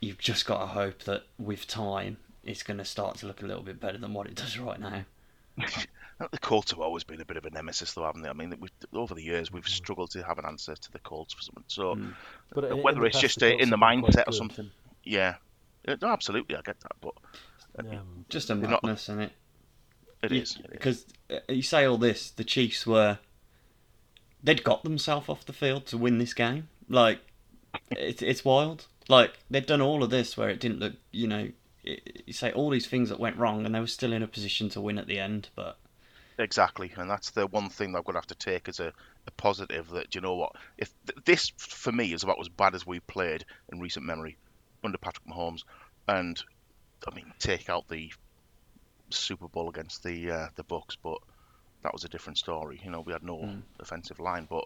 [0.00, 3.46] you've just got to hope that with time, it's going to start to look a
[3.46, 5.04] little bit better than what it does right now.
[6.18, 8.28] The Colts have always been a bit of a nemesis, though, haven't they?
[8.28, 11.32] I mean, we over the years we've struggled to have an answer to the Colts
[11.34, 11.64] for something.
[11.68, 11.96] So
[12.52, 14.28] But in- in whether it's past, just the uh, in the have been quite mindset
[14.28, 14.70] or something,
[15.04, 15.36] yeah.
[15.86, 17.14] Uh, No, absolutely, I get that, but
[17.78, 19.32] Um, Just a You're not- madness, isn't it?
[20.24, 20.56] it You- is.
[20.56, 20.66] it is.
[20.72, 23.18] because uh, you say all this, the Chiefs were
[24.42, 26.68] they'd got themselves off the field to win this game.
[26.88, 27.20] Like
[27.90, 28.86] it's it's wild.
[29.08, 31.50] Like they'd done all of this where it didn't look, you know,
[31.84, 34.26] it, you say all these things that went wrong, and they were still in a
[34.28, 35.48] position to win at the end.
[35.54, 35.78] But
[36.38, 38.92] Exactly, and that's the one thing that I'm going to have to take as a,
[39.26, 39.88] a positive.
[39.90, 40.52] That you know what?
[40.76, 44.38] If th- this for me is about as bad as we played in recent memory
[44.84, 45.64] under Patrick Mahomes,
[46.06, 46.40] and
[47.10, 48.12] I mean take out the
[49.10, 51.18] Super Bowl against the uh, the Bucks, but
[51.82, 52.80] that was a different story.
[52.84, 54.64] You know, we had no offensive line, but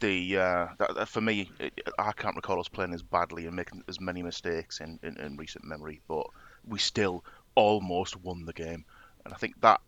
[0.00, 3.56] the uh, that, that for me, it, I can't recall us playing as badly and
[3.56, 6.26] making as many mistakes in, in, in recent memory, but
[6.66, 8.84] we still almost won the game,
[9.24, 9.80] and I think that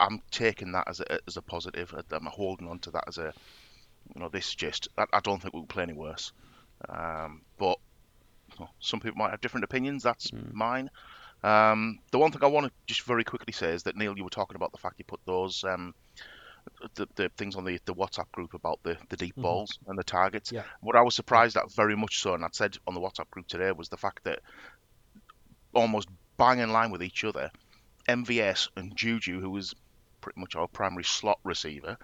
[0.00, 1.94] I'm taking that as a as a positive.
[2.10, 3.32] I'm holding on to that as a
[4.14, 6.32] you know this just I, I don't think we'll play any worse.
[6.88, 7.78] Um, but
[8.58, 10.02] well, some people might have different opinions.
[10.02, 10.90] That's mine.
[11.42, 14.24] Um, the one thing I want to just very quickly say is that Neil, you
[14.24, 15.94] were talking about the fact you put those um,
[16.94, 20.04] the, the things on the, the WhatsApp group about the, the deep balls and the
[20.04, 20.52] targets.
[20.52, 20.64] Yeah.
[20.80, 23.46] What I was surprised at very much so, and I'd said on the WhatsApp group
[23.46, 24.40] today, was the fact that
[25.74, 27.50] almost bang in line with each other,
[28.08, 29.74] MVS and Juju, who was
[30.20, 31.96] pretty much our primary slot receiver,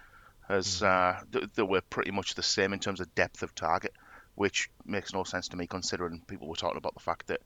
[0.48, 3.92] has uh, th- they were pretty much the same in terms of depth of target,
[4.34, 7.40] which makes no sense to me considering people were talking about the fact that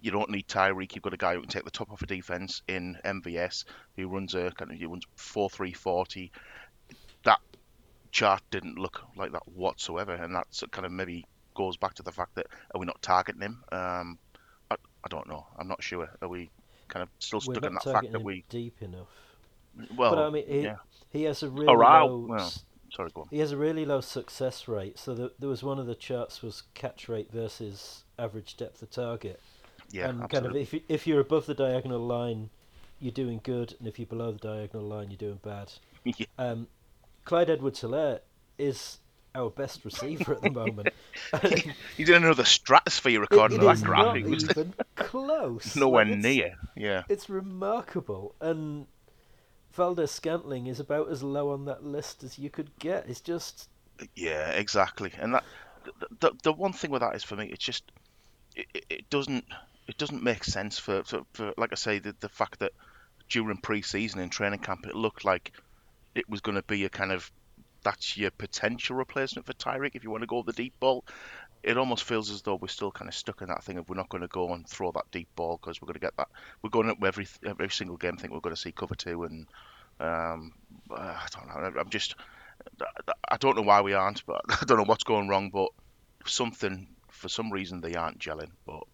[0.00, 0.94] you don't need Tyreek.
[0.94, 3.64] You've got a guy who can take the top off a defense in MVS,
[3.96, 6.32] who runs a kind of he runs four three forty.
[7.24, 7.38] That
[8.10, 12.12] chart didn't look like that whatsoever, and that's kind of maybe goes back to the
[12.12, 13.62] fact that are we not targeting him?
[13.70, 14.18] Um,
[14.70, 15.46] I, I don't know.
[15.58, 16.08] I'm not sure.
[16.20, 16.50] Are we
[16.88, 18.44] kind of still we're stuck in that fact that we?
[18.48, 19.08] deep enough.
[19.96, 20.76] Well, but I mean, he, yeah.
[21.10, 22.26] he has a really Or low.
[22.28, 22.52] Well,
[22.90, 23.28] sorry, go on.
[23.30, 24.98] He has a really low success rate.
[24.98, 28.90] So the, there was one of the charts was catch rate versus average depth of
[28.90, 29.40] target.
[29.90, 32.48] Yeah, and kind of if you, if you're above the diagonal line,
[33.00, 35.72] you're doing good, and if you're below the diagonal line, you're doing bad.
[36.04, 36.26] Yeah.
[36.36, 36.66] Um,
[37.24, 38.20] Clyde Edwards-Hilaire
[38.58, 38.98] is
[39.36, 40.88] our best receiver at the moment.
[41.96, 44.24] He's in another stratosphere It- according it to is that not graphic.
[44.26, 44.50] it?
[44.50, 45.76] even close.
[45.76, 46.56] Nowhere Like, near.
[46.76, 47.04] Yeah.
[47.08, 48.86] It's remarkable, and
[49.72, 53.08] Valdes-Scantling is about as low on that list as you could get.
[53.08, 53.68] It's just
[54.14, 55.12] Yeah, exactly.
[55.18, 55.44] And that
[55.84, 57.90] the, the the one thing with that is for me, it's just
[58.56, 59.44] it, it- doesn't
[59.88, 62.72] it doesn't make sense for, for, for like I say the the fact that
[63.28, 65.52] during pre-season and training camp it looked like
[66.14, 67.30] it was going to be a kind of
[67.84, 71.04] that's your potential replacement for Tyreek if you want to go with the deep ball.
[71.62, 73.96] It almost feels as though we're still kind of stuck in that thing of we're
[73.96, 76.28] not going to go and throw that deep ball because we're going to get that.
[76.62, 78.16] We're going up every every single game.
[78.16, 79.46] think we're going to see cover two and
[80.00, 80.52] um,
[80.90, 81.80] I don't know.
[81.80, 82.16] I'm just
[83.30, 85.50] I don't know why we aren't, but I don't know what's going wrong.
[85.50, 85.68] But
[86.26, 88.50] something for some reason they aren't gelling.
[88.66, 88.84] But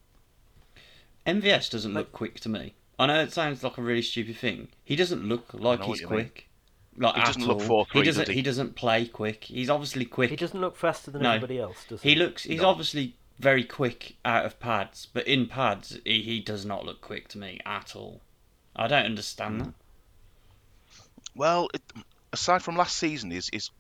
[1.27, 2.75] MVS doesn't look quick to me.
[2.99, 4.69] I know it sounds like a really stupid thing.
[4.85, 6.35] He doesn't look like he's quick.
[6.35, 6.48] mean.
[6.99, 7.07] Quick.
[7.07, 7.87] Like He at doesn't look all.
[7.87, 8.27] 4'3", He doesn't.
[8.27, 8.43] does he?
[8.43, 9.45] doesn't play quick.
[9.45, 10.31] He's obviously quick.
[10.31, 11.31] He doesn't look faster than No.
[11.31, 12.11] everybody else, does he?
[12.11, 12.45] He looks.
[12.45, 17.01] He's obviously very quick out of pads, but in pads, he, he does not look
[17.01, 18.21] quick to me at all.
[18.75, 19.59] I don't understand hmm.
[19.59, 19.75] that.
[21.35, 21.83] Well, it,
[22.33, 23.71] aside from last season, his, his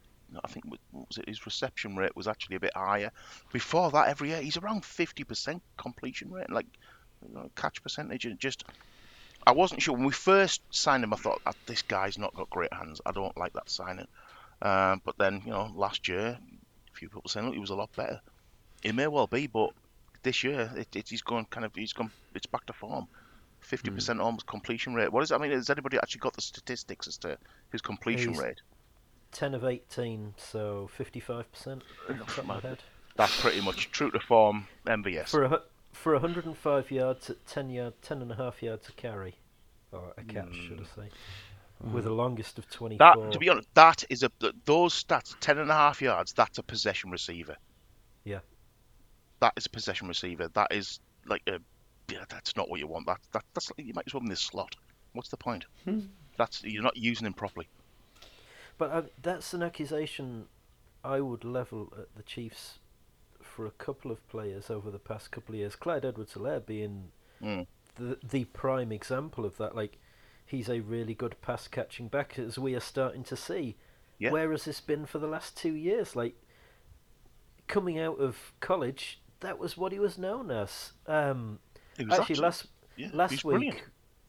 [0.44, 3.10] I think what was it, his reception rate was actually a bit higher.
[3.52, 6.66] Before that, every year he's around fifty percent completion rate, like
[7.26, 8.64] you know, catch percentage, and just.
[9.48, 11.14] I wasn't sure when we first signed him.
[11.14, 13.00] I thought "Ah, this guy's not got great hands.
[13.06, 14.06] I don't like that signing.
[14.60, 17.74] Um, but then you know, last year, a few people saying look, he was a
[17.74, 18.20] lot better.
[18.82, 19.70] It may well be, but
[20.22, 22.10] this year it, it, he's gone kind of he's gone.
[22.34, 23.06] It's back to form.
[23.60, 25.10] Fifty percent almost completion rate.
[25.10, 25.30] What is?
[25.30, 25.36] it?
[25.36, 27.38] I mean, has anybody actually got the statistics as to
[27.72, 28.60] his completion He's- rate?
[29.32, 32.78] 10 of 18, so 55% off the top of my head.
[33.16, 35.28] That's pretty much true to form MVS.
[35.28, 35.60] For a,
[35.92, 39.34] for 105 yards at 10 yard, 10 and a half yards a carry,
[39.92, 40.68] or a catch, hmm.
[40.68, 41.10] should I say,
[41.82, 41.92] hmm.
[41.92, 42.98] with a longest of 24.
[42.98, 46.32] that, to be honest, that is a th- those stats, ten and a half yards.
[46.32, 47.56] That's a possession receiver.
[48.24, 48.40] Yeah.
[49.40, 50.48] That is a possession receiver.
[50.54, 51.58] That is like a.
[52.10, 53.06] Yeah, that's not what you want.
[53.06, 54.74] That, that that's you might as well in this slot.
[55.12, 55.66] What's the point?
[55.84, 56.00] Hmm.
[56.36, 57.68] That's you're not using him properly.
[58.78, 60.46] But uh, that's an accusation
[61.04, 62.77] I would level at the Chiefs
[63.58, 65.74] for a couple of players over the past couple of years.
[65.74, 67.10] Clyde Edwards-Hilaire being
[67.42, 67.66] Mm.
[67.96, 69.74] the the prime example of that.
[69.74, 69.98] Like,
[70.46, 73.74] he's a really good pass catching back, as we are starting to see.
[74.16, 74.30] Yeah.
[74.30, 76.14] Where has this been for the last two years?
[76.14, 76.36] Like,
[77.66, 80.92] coming out of college, that was what he was known as.
[81.08, 81.58] Um,
[81.98, 82.66] was actually, last
[82.96, 83.82] yeah, last week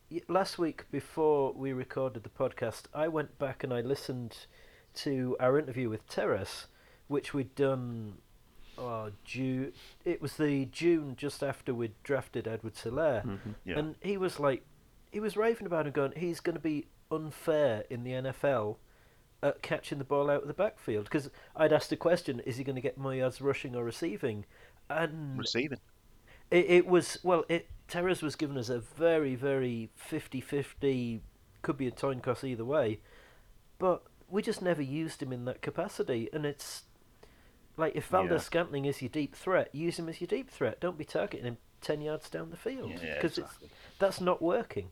[0.10, 0.30] brilliant.
[0.30, 4.48] last week before we recorded the podcast i went back and i listened
[4.96, 6.66] to our interview with Terrace,
[7.08, 8.18] which we'd done
[8.80, 9.74] oh, June
[10.06, 13.52] it was the june just after we'd drafted edward Hilaire, mm-hmm.
[13.66, 13.80] Yeah.
[13.80, 14.64] and he was like
[15.12, 18.78] he was raving about him going he's going to be unfair in the nfl
[19.42, 22.64] at catching the ball out of the backfield because i'd asked the question is he
[22.64, 24.46] going to get more yards rushing or receiving
[24.90, 25.80] and Receiving.
[26.52, 27.46] it, it was well.
[27.48, 31.22] It Terrace was given us a very, very 50-50,
[31.64, 33.00] could be a coin cost either way,
[33.80, 36.30] but we just never used him in that capacity.
[36.32, 36.84] And it's
[37.80, 38.38] like if Valdes Yeah.
[38.38, 40.80] Scantling is your deep threat, use him as your deep threat.
[40.80, 43.70] Don't be targeting him ten yards down the field Yeah, because exactly.
[44.00, 44.92] that's not working.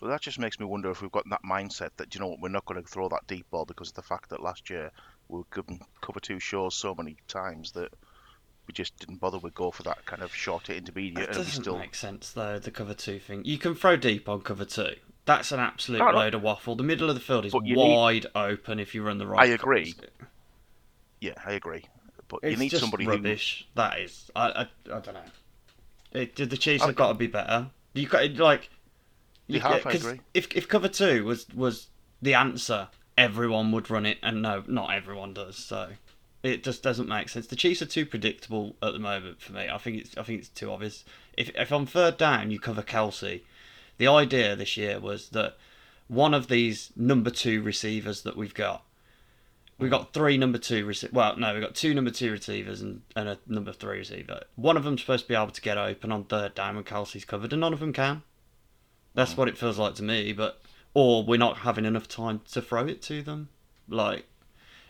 [0.00, 2.40] Well, that just makes me wonder if we've got that mindset that you know what,
[2.40, 4.92] we're not going to throw that deep ball because of the fact that last year
[5.28, 7.92] we were given cover two shows so many times that
[8.68, 11.44] we just didn't bother with go for that kind of shorter intermediate, It and we
[11.44, 12.58] doesn't still make sense though.
[12.58, 13.44] The cover two thing.
[13.44, 14.94] You can throw deep on cover two.
[15.24, 16.16] That's an absolute No, no.
[16.18, 16.76] load of waffle.
[16.76, 19.26] The middle of the field is But you need- wide open if you run the
[19.26, 19.48] right.
[19.48, 19.92] I agree.
[19.94, 20.10] covers.
[21.20, 21.84] Yeah, I agree.
[22.28, 23.66] But It's you need just somebody rubbish.
[23.74, 24.30] That is.
[24.36, 24.48] I.
[24.48, 25.20] I, I don't know.
[26.12, 27.68] It, the Chiefs I- have got to be better.
[27.94, 28.70] You got like.
[29.46, 30.20] You- have, I 'cause agree.
[30.34, 31.88] If if cover two was was
[32.20, 35.56] the answer, everyone would run it, and no, not everyone does.
[35.56, 35.90] So.
[36.40, 37.48] It just doesn't make sense.
[37.48, 39.68] The Chiefs are too predictable at the moment for me.
[39.68, 41.04] I think it's I think it's too obvious.
[41.36, 43.44] If if on third down you cover Kelsey,
[43.96, 45.56] the idea this year was that
[46.06, 48.84] one of these number two receivers that we've got,
[49.78, 51.12] we've got three number two receivers.
[51.12, 54.42] Well, no, we've got two number two receivers and, and a number three receiver.
[54.56, 57.24] One of them's supposed to be able to get open on third down when Kelsey's
[57.24, 58.22] covered, and none of them can.
[59.14, 60.32] That's what it feels like to me.
[60.32, 60.60] But
[60.94, 63.48] or we're not having enough time to throw it to them.
[63.88, 64.26] Like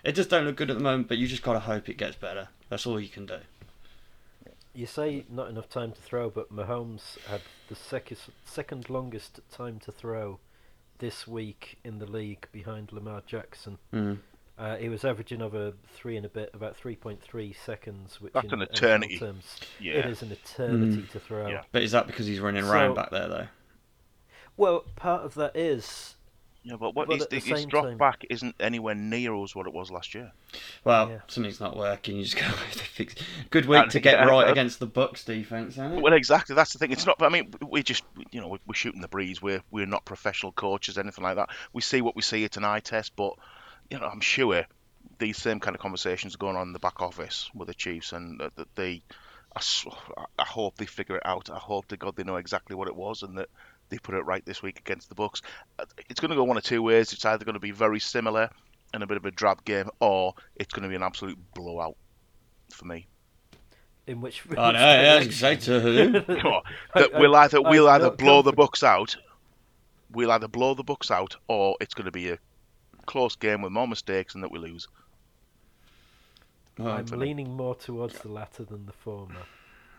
[0.04, 1.08] it just don't look good at the moment.
[1.08, 2.48] But you just gotta hope it gets better.
[2.68, 3.38] That's all you can do.
[4.74, 9.80] You say not enough time to throw, but Mahomes had the second second longest time
[9.80, 10.38] to throw
[10.98, 13.78] this week in the league behind Lamar Jackson.
[13.92, 14.18] Mm.
[14.58, 18.54] Uh, he was averaging over three and a bit, about 3.3 seconds, which That's in
[18.54, 19.18] an NFL eternity.
[19.18, 19.92] Terms, Yeah.
[19.94, 21.10] It is an eternity Mm.
[21.12, 21.46] to throw.
[21.48, 21.62] Yeah.
[21.70, 23.46] But is that because he's running So- around back there though?
[24.56, 26.14] Well, part of that is
[26.64, 29.66] Yeah, but what But his, the his drop time- back isn't anywhere near as what
[29.66, 30.32] it was last year.
[30.84, 31.20] Well, Yeah.
[31.28, 32.16] something's not working.
[32.16, 32.42] You just go
[32.72, 33.14] to fix.
[33.50, 36.02] Good week And- to get yeah, right uh, against the Bucks defense, isn't it?
[36.02, 36.54] Well, exactly.
[36.56, 36.90] That's the thing.
[36.90, 37.22] It's not.
[37.22, 39.40] I mean, we just, you know, we're, we're shooting the breeze.
[39.40, 41.48] We're we're not professional coaches, anything like that.
[41.72, 42.42] We see what we see.
[42.44, 43.34] It's an eye test, but
[43.90, 44.64] you know, I'm sure
[45.18, 48.12] these same kind of conversations are going on in the back office with the Chiefs,
[48.12, 49.02] and that that they.
[49.56, 49.86] I, s-
[50.38, 51.48] I hope they figure it out.
[51.50, 53.48] I hope to God they know exactly what it was, and that
[53.88, 55.40] they put it right this week against the Bucks.
[55.78, 57.14] Uh, it's going to go one of two ways.
[57.14, 58.50] It's either going to be very similar
[58.92, 61.96] and a bit of a drab game, or it's going to be an absolute blowout
[62.70, 63.06] for me.
[64.06, 64.42] in which.
[64.56, 65.56] I know, yeah, say?
[65.56, 66.62] Come on.
[66.94, 68.56] That we'll either we'll either blow the confident.
[68.56, 69.16] Bucks out.
[70.12, 72.38] We'll either blow the Bucks out, or it's going to be a
[73.08, 74.86] close game with more mistakes and that we lose.
[76.78, 77.26] Well, I'm for me.
[77.26, 79.42] leaning more towards the latter than the former.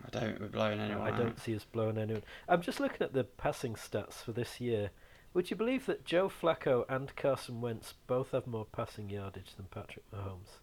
[0.06, 0.40] I don't.
[0.40, 1.18] We're blowing anyone I out.
[1.18, 2.22] don't see us blowing anyone.
[2.48, 4.90] I'm just looking at the passing stats for this year,
[5.34, 9.66] Would you believe that Joe Flacco and Carson Wentz both have more passing yardage than
[9.66, 10.58] Patrick Mahomes?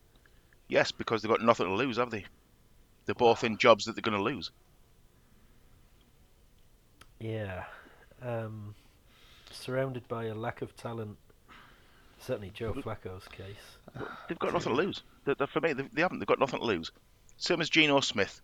[0.68, 2.26] Yes, because they've got nothing to lose, have they?
[3.06, 4.52] They're both in jobs that they're going to lose.
[7.20, 7.64] Yeah.
[8.22, 8.76] Um,
[9.52, 11.18] surrounded by a lack of talent.
[12.20, 14.06] Certainly Joe Flacco's case.
[14.28, 15.04] They've got nothing to lose.
[15.26, 16.20] They, they, for me, they, they haven't.
[16.20, 16.92] They've got nothing to lose.
[17.38, 18.42] Same as Geno Smith.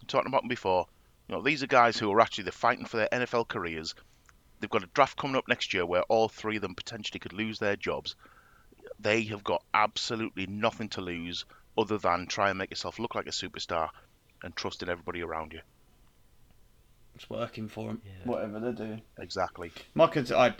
[0.00, 0.86] I'm talking about them before.
[1.28, 3.94] You know, these are guys who are actually they're fighting for their NFL careers.
[4.60, 7.32] They've got a draft coming up next year where all three of them potentially could
[7.32, 8.16] lose their jobs.
[8.98, 11.44] They have got absolutely nothing to lose
[11.76, 13.90] other than try and make yourself look like a superstar
[14.42, 15.60] and trust in everybody around you.
[17.14, 18.02] It's working for them.
[18.04, 18.12] Yeah.
[18.24, 19.02] Whatever they're doing.
[19.18, 19.72] Exactly.
[19.94, 20.54] My cons- I,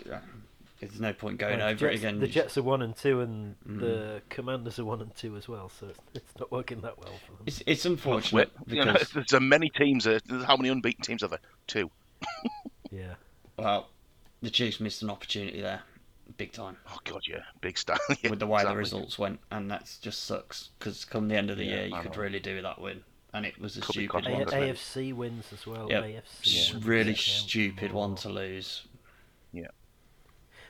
[0.80, 2.18] there's no point going Like, over it again.
[2.20, 3.80] The Jets are one and two, and Mm.
[3.80, 5.68] the Commanders are one and two as well.
[5.68, 7.42] So it's, it's not working that well for them.
[7.46, 10.06] It's it's unfortunate You know, because there's so many teams.
[10.06, 11.40] uh, How many unbeaten teams are there?
[11.66, 11.90] Two.
[12.90, 13.14] Yeah.
[13.58, 13.88] well,
[14.40, 15.82] the Chiefs missed an opportunity there,
[16.36, 17.98] big time, Oh god, yeah, big star.
[18.22, 21.50] Yeah, with the way the results went, and that just sucks because come the end
[21.50, 22.22] of the Yeah, year, you I could know.
[22.22, 24.34] really do with that win, and it was a Could stupid cost one.
[24.34, 24.68] A- Wins, to mate.
[24.68, 24.78] lose.
[24.78, 25.90] AFC wins as well.
[25.90, 26.04] Yep.
[26.04, 28.86] AFC It's wins really count stupid one to lose.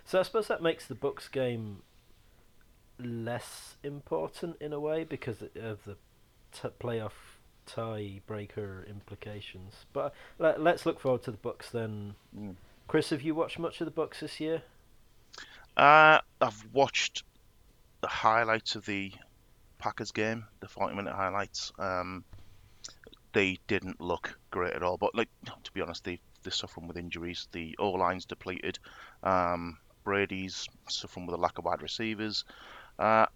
[0.05, 1.83] So I suppose that makes the Bucks game
[2.99, 5.97] less important in a way because of the
[6.53, 7.13] t- playoff
[7.67, 9.87] tiebreaker implications.
[9.93, 12.15] But let, let's look forward to the Bucks then.
[12.39, 12.57] Mm.
[12.87, 14.63] Chris, have you watched much of the Bucks this year?
[15.77, 17.25] Uh, I've watched
[18.01, 19.13] the highlights of the
[19.79, 21.73] Packers game, the 40 minute highlights.
[21.79, 22.25] Um,
[23.33, 24.97] they didn't look great at all.
[24.97, 25.29] But like
[25.65, 27.49] to be honest, they they're suffering with injuries.
[27.53, 28.79] The O line's depleted.
[29.23, 32.45] Um, Brady's suffering with a lack of wide receivers.
[32.99, 33.27] Uh,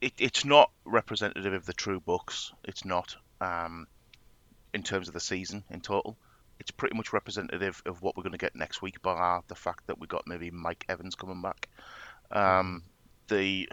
[0.00, 2.52] it, it's not representative of the true Bucks.
[2.64, 3.86] It's not um,
[4.72, 6.16] in terms of the season in total.
[6.60, 9.86] It's pretty much representative of what we're going to get next week, bar the fact
[9.88, 11.68] that we got maybe Mike Evans coming back.
[12.30, 12.84] Um,
[13.28, 13.68] the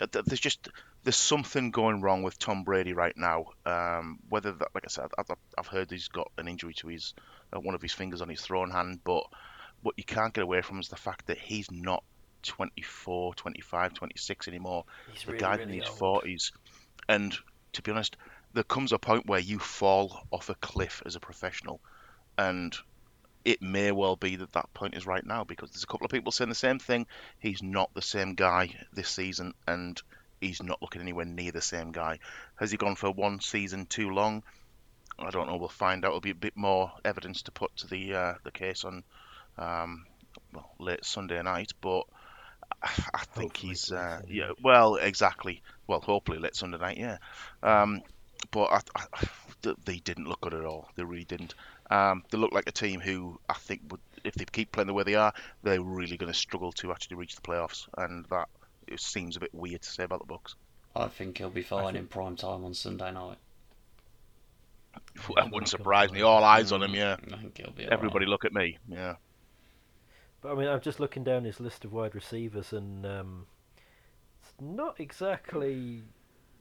[0.00, 0.68] uh, there's just
[1.04, 3.46] there's something going wrong with Tom Brady right now.
[3.64, 7.14] Um, whether that, like I said, I've, I've heard he's got an injury to his
[7.54, 9.24] uh, one of his fingers on his throwing hand, but
[9.84, 12.02] what you can't get away from is the fact that he's not
[12.42, 14.84] 24, 25, 26 anymore.
[15.12, 16.24] He's the really, guy's in his old.
[16.24, 16.52] 40s,
[17.08, 17.36] and
[17.74, 18.16] to be honest,
[18.54, 21.80] there comes a point where you fall off a cliff as a professional,
[22.38, 22.74] and
[23.44, 26.10] it may well be that that point is right now because there's a couple of
[26.10, 27.06] people saying the same thing.
[27.38, 30.00] He's not the same guy this season, and
[30.40, 32.20] he's not looking anywhere near the same guy.
[32.56, 34.42] Has he gone for one season too long?
[35.18, 35.56] I don't know.
[35.56, 36.08] We'll find out.
[36.08, 39.04] There'll be a bit more evidence to put to the uh, the case on
[39.58, 40.06] um,
[40.52, 42.04] well late Sunday night, but
[42.82, 44.50] I think Hopefully he's uh, yeah.
[44.62, 45.62] Well, exactly.
[45.86, 47.18] Well, hopefully late Sunday night, yeah.
[47.62, 48.02] Um,
[48.50, 49.06] but I, I,
[49.84, 50.90] they didn't look good at all.
[50.96, 51.54] They really didn't.
[51.90, 54.94] Um, they look like a team who I think would, if they keep playing the
[54.94, 58.48] way they are, they're really going to struggle to actually reach the playoffs, and that
[58.86, 60.54] it seems a bit weird to say about the Bucks.
[60.96, 63.38] I think he'll be fine think- in prime time on Sunday night.
[65.34, 66.22] That wouldn't surprise me.
[66.22, 67.16] All eyes on him, yeah.
[67.32, 67.84] I think he'll be.
[67.84, 69.14] Everybody look at me, yeah.
[70.44, 73.46] But I mean, I'm just looking down his list of wide receivers, and um,
[74.42, 76.02] it's not exactly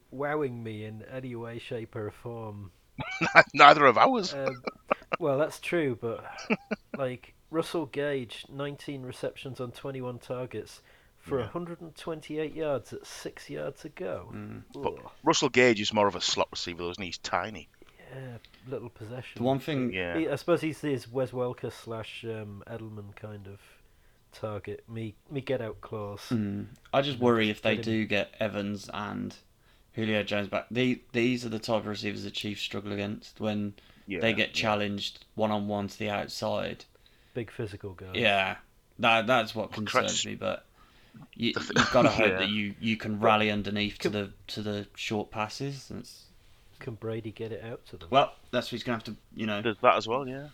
[0.10, 2.72] wowing me in any way, shape, or form.
[3.54, 4.34] Neither of ours.
[4.34, 4.62] Um,
[5.20, 6.24] well, that's true, but
[6.98, 10.82] like Russell Gage, 19 receptions on 21 targets
[11.18, 11.46] for Yeah.
[11.48, 14.32] 128 yards at six yards to go.
[14.34, 14.62] Mm.
[14.74, 14.94] But
[15.26, 17.08] Russell Gage is more of a slot receiver, isn't he?
[17.08, 17.68] He's tiny.
[18.16, 19.34] yeah, little possession.
[19.38, 20.18] The one thing, Yeah.
[20.18, 23.60] He- I suppose he's his Wes Welker slash um, Edelman kind of
[24.32, 24.84] target.
[24.90, 26.22] Me, me get out clause.
[26.30, 26.68] Mm.
[26.94, 27.94] I just worry if they Get him.
[27.94, 29.36] do get Evans and
[29.94, 30.66] Julio Jones back.
[30.72, 33.74] The, these are the type of receivers the Chiefs struggle against when
[34.08, 34.20] Yeah.
[34.22, 36.86] they get challenged one on one to the outside.
[37.34, 38.12] Big physical guy.
[38.14, 38.56] Yeah,
[39.00, 40.36] that that's what Well, concerns Kretsch- me.
[40.36, 40.66] But
[41.36, 42.38] you, you've got to hope Yeah.
[42.40, 45.88] that you, you can rally underneath to the to the short passes.
[45.90, 46.26] That's,
[46.84, 48.10] Can Brady get it out to them?
[48.12, 49.16] well, that's what he's gonna have to.
[49.34, 50.50] You know, Does that as well, yeah.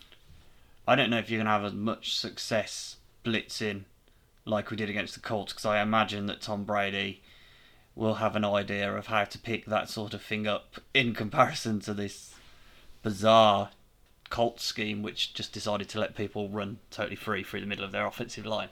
[0.88, 3.86] I don't know if you're gonna have as much success blitzing
[4.46, 7.24] like we did against the Colts because I imagine that Tom Brady
[7.96, 11.80] will have an idea of how to pick that sort of thing up in comparison
[11.82, 12.36] to this
[13.02, 13.72] bizarre
[14.30, 17.92] Colts scheme which just decided to let people run totally free through the middle of
[17.92, 18.70] their offensive line.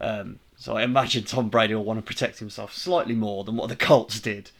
[0.00, 3.68] Um, so I imagine Tom Brady will want to protect himself slightly more than what
[3.68, 4.50] the Colts did.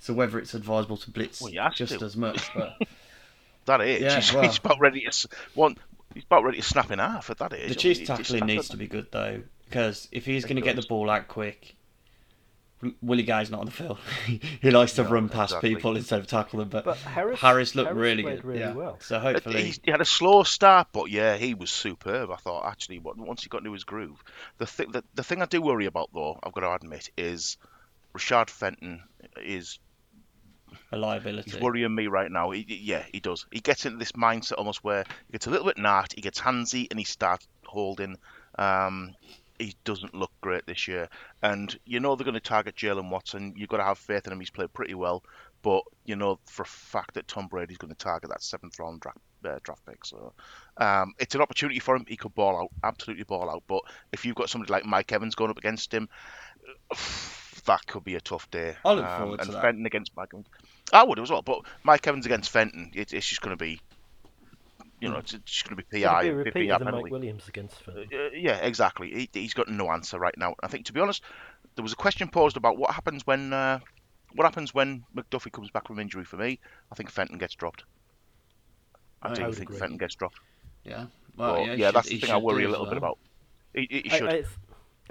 [0.00, 2.04] So whether it's advisable to blitz Well, you have just to.
[2.04, 2.76] as much, but
[3.66, 5.76] That age, Yeah, he's, well- he's about ready to s- one.
[6.14, 7.68] He's about ready to snap in half at that age.
[7.68, 10.44] The I Chiefs mean, he just tackling needs to be good though, because if he's
[10.44, 11.76] going to get the ball out quick,
[13.02, 13.98] Willie Guy's not on the field.
[14.62, 15.74] he likes to No, run past exactly.
[15.74, 16.70] people instead of tackle them.
[16.70, 18.44] But, But Harris, looked Harris really good.
[18.44, 18.72] really yeah.
[18.72, 18.96] well.
[19.00, 22.30] So hopefully, He, he had a slow start, but yeah, he was superb.
[22.30, 24.24] I thought actually, once he got into his groove,
[24.56, 27.58] the thing the, the thing I do worry about though, I've got to admit, is
[28.16, 29.02] Rashad Fenton
[29.36, 29.78] is
[30.92, 31.50] a liability.
[31.50, 32.50] he's worrying me right now.
[32.50, 33.46] He, yeah, he does.
[33.50, 36.40] He gets into this mindset almost where he gets a little bit nart, he gets
[36.40, 38.16] handsy, and he starts holding.
[38.58, 39.14] Um,
[39.58, 41.08] he doesn't look great this year,
[41.42, 43.54] and you know they're going to target Jaylen Watson.
[43.56, 44.40] You've got to have faith in him.
[44.40, 45.22] He's played pretty well,
[45.62, 49.00] but you know for a fact that Tom Brady's going to target that seventh round
[49.00, 50.04] draft, uh, draft pick.
[50.04, 50.32] So
[50.78, 52.06] um, it's an opportunity for him.
[52.08, 53.62] He could ball out, absolutely ball out.
[53.68, 56.08] But if you've got somebody like Mike Evans going up against him,
[57.64, 58.76] that could be a tough day.
[58.84, 59.62] I look Um, forward to and that.
[59.62, 60.46] Fenton against Mike Evans.
[60.92, 63.80] I would as well, but Mike Evans against Fenton, it, it's just going to be,
[65.00, 67.02] you know, it's just going to be It'll PI, be a PI of the penalty.
[67.04, 68.08] Mike Williams against Fenton.
[68.12, 69.10] Uh, yeah, exactly.
[69.32, 70.54] He, he's got no answer right now.
[70.62, 71.22] I think, to be honest,
[71.76, 73.78] there was a question posed about what happens when uh,
[74.34, 76.24] what happens when McDuffie comes back from injury.
[76.24, 76.58] For me,
[76.90, 77.84] I think Fenton gets dropped.
[79.22, 79.78] I I do would think agree.
[79.78, 80.38] Fenton gets dropped.
[80.84, 81.06] yeah.
[81.36, 82.86] Well, Well, yeah, yeah, he that's should- the thing I should worry a as little
[82.86, 83.18] bit about.
[83.74, 84.28] He, he, he I, should.
[84.28, 84.44] I,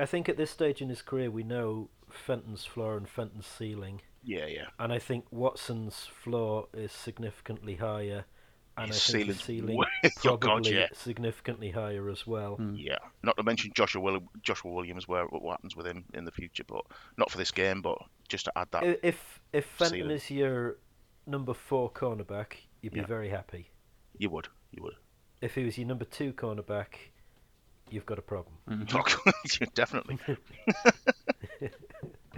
[0.04, 1.90] I think at this stage in his career, we know
[2.20, 4.68] Fenton's floor and Fenton's ceiling, yeah, yeah.
[4.80, 8.26] and I think Watson's floor is significantly higher,
[8.78, 10.88] and His I think his ceiling's ceiling way- oh, God, probably yeah.
[10.94, 12.56] significantly higher as well.
[12.56, 12.76] Hmm.
[12.76, 16.32] Yeah, not to mention Joshua Will- Joshua Williams, where what happens with him in the
[16.32, 16.84] future, but
[17.18, 17.98] not for this game, but
[18.28, 19.00] just to add that.
[19.04, 20.12] If if Fenton ceiling.
[20.12, 20.78] is your
[21.28, 23.06] number four cornerback, you'd be Yeah.
[23.06, 23.70] very happy.
[24.18, 24.96] You would, you would.
[25.42, 26.96] If he was your number two cornerback,
[27.90, 28.56] you've got a problem.
[29.74, 30.18] Definitely.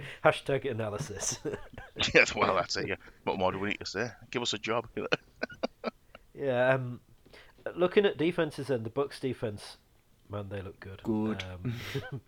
[0.24, 1.38] Hashtag analysis.
[2.14, 2.88] yes, well, that's it.
[2.88, 2.96] Yeah.
[3.24, 4.10] What more do we need to say?
[4.30, 4.88] Give us a job.
[6.34, 6.74] yeah.
[6.74, 7.00] Um,
[7.74, 9.76] looking at defenses and the Bucks defense,
[10.28, 11.02] man, they look good.
[11.02, 11.44] Good.
[11.52, 12.20] Um,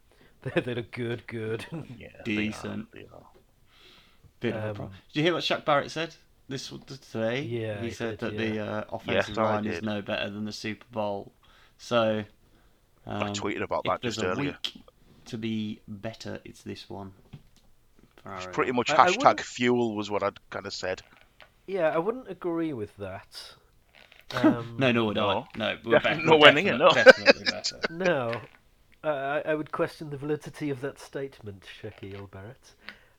[0.42, 1.26] they, they look good.
[1.26, 1.66] Good.
[1.98, 2.92] Yeah, they are, Decent.
[2.92, 3.26] they are.
[4.40, 4.96] Bit of a Um, problem.
[5.12, 6.14] Did you hear what Shaq Barrett said
[6.48, 6.68] this
[7.10, 7.42] today?
[7.42, 10.44] Yeah, he he said did, that the uh, offensive Yes, line is no better than
[10.44, 11.32] the Super Bowl.
[11.78, 12.24] So
[13.06, 14.56] um, I tweeted about that just earlier.
[14.62, 14.84] week
[15.26, 17.12] to be better, it's this one.
[18.24, 20.72] For It's pretty uh, much I- I hashtag wouldn't- fuel was what I'd kind of
[20.72, 21.02] said.
[21.66, 23.54] yeah, I wouldn't agree with that.
[24.34, 25.28] Um, No, no, would No.
[25.28, 25.58] I.
[25.58, 26.90] No, we're, Definitely be- we're near, no.
[26.90, 27.78] definitely better.
[27.90, 28.40] No,
[29.04, 32.72] I, I I would question the validity of that statement, Shaquille Barrett.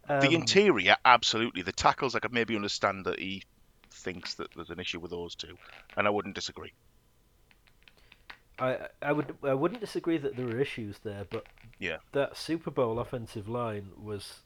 [0.09, 1.61] Um, The interior, absolutely.
[1.61, 3.43] The tackles, I could maybe understand that he
[3.91, 5.57] thinks that there's an issue with those two,
[5.95, 6.73] and I wouldn't disagree.
[8.59, 11.45] I I would I wouldn't disagree that there were issues there, but
[11.79, 11.97] Yeah.
[12.13, 14.41] that Super Bowl offensive line was.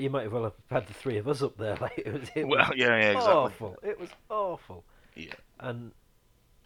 [0.00, 1.76] You might as well have had the three of us up there.
[1.80, 3.32] Like it was, it Well, was yeah, yeah, exactly.
[3.32, 3.76] awful.
[3.82, 4.84] It was awful.
[5.14, 5.34] Yeah.
[5.60, 5.92] And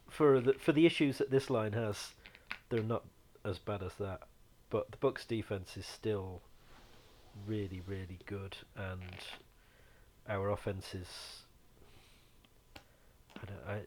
[0.08, 2.12] for the for the issues that this line has,
[2.68, 3.04] they're not
[3.44, 4.22] as bad as that.
[4.70, 6.42] But the Bucks defense is still
[7.46, 9.00] really really good, and
[10.28, 11.42] our offense is.
[13.36, 13.86] I don't.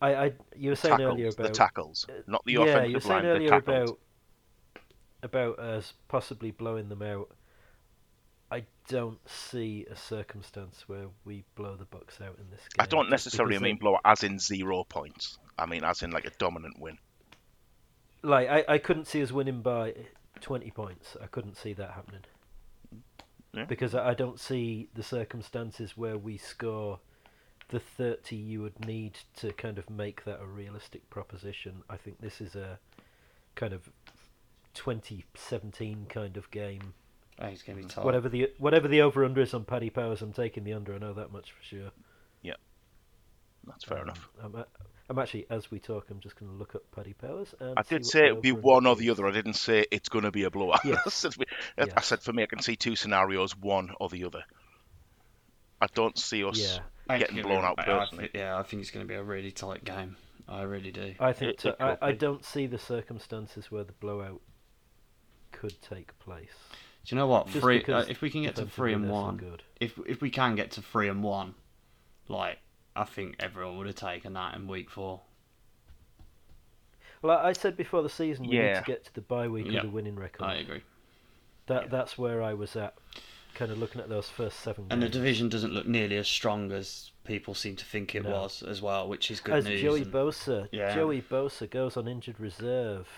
[0.00, 2.90] I, I, I you were saying earlier about the tackles, uh, not the yeah, offensive
[2.90, 3.98] you were saying line, earlier about
[5.22, 7.30] about us possibly blowing them out.
[8.88, 12.76] Don't see a circumstance where we blow the Bucks out in this game.
[12.78, 15.38] I don't necessarily mean they- blow as in zero points.
[15.58, 16.98] I mean as in like a dominant win.
[18.22, 19.94] like I, I couldn't see us winning by
[20.40, 21.16] twenty points.
[21.22, 22.22] I couldn't see that happening.
[23.54, 23.64] Yeah.
[23.64, 26.98] Because I, I don't see the circumstances where we score
[27.68, 31.82] the thirty you would need to kind of make that a realistic proposition.
[31.88, 32.78] I think this is a
[33.54, 33.88] kind of
[34.74, 36.94] 2017 kind of game.
[37.40, 38.04] Oh, he's going to be tight.
[38.04, 40.94] Whatever the whatever the over under is on Paddy Powers, I'm taking the under.
[40.94, 41.90] I know that much for sure.
[42.42, 42.54] Yeah,
[43.66, 44.28] that's fair Um, enough.
[44.42, 44.66] I'm, a-
[45.10, 47.54] I'm actually, as we talk, I'm just going to look up Paddy Powers.
[47.60, 49.26] And I did say it would be one or the other.
[49.26, 50.80] I didn't say it's going to be a blowout.
[50.84, 51.00] Yes.
[51.06, 51.32] I said
[51.76, 52.06] I Yes.
[52.06, 54.44] said for me, I can see two scenarios, one or the other.
[55.82, 56.78] I don't see us Yeah,
[57.08, 58.30] I getting blown be- out I- I personally.
[58.32, 60.16] yeah, I think it's going to be a really tight game.
[60.48, 61.14] I really do.
[61.20, 61.70] I think It- so.
[61.70, 64.40] it I, I don't see the circumstances where the blowout
[65.52, 66.48] could take place.
[67.04, 67.46] Do you know what?
[67.48, 67.82] Just Three.
[67.84, 69.62] Uh, if we can get to three and one, good.
[69.80, 71.54] if if we can get to three and one,
[72.28, 72.58] like
[72.96, 75.20] I think everyone would have taken that in week four.
[77.22, 79.80] Well, I, said before the season we need to get to the bye week Yeah,
[79.80, 80.44] with a winning record.
[80.44, 80.82] I agree.
[81.66, 82.94] That that's where I was at,
[83.54, 84.86] kind of looking at those first seven.
[84.90, 88.30] And the division doesn't look nearly as strong as people seem to think it No.
[88.30, 89.80] was as well, which is good As news.
[89.80, 90.94] Joey and- Bosa, Yeah.
[90.94, 93.08] Joey Bosa goes on injured reserve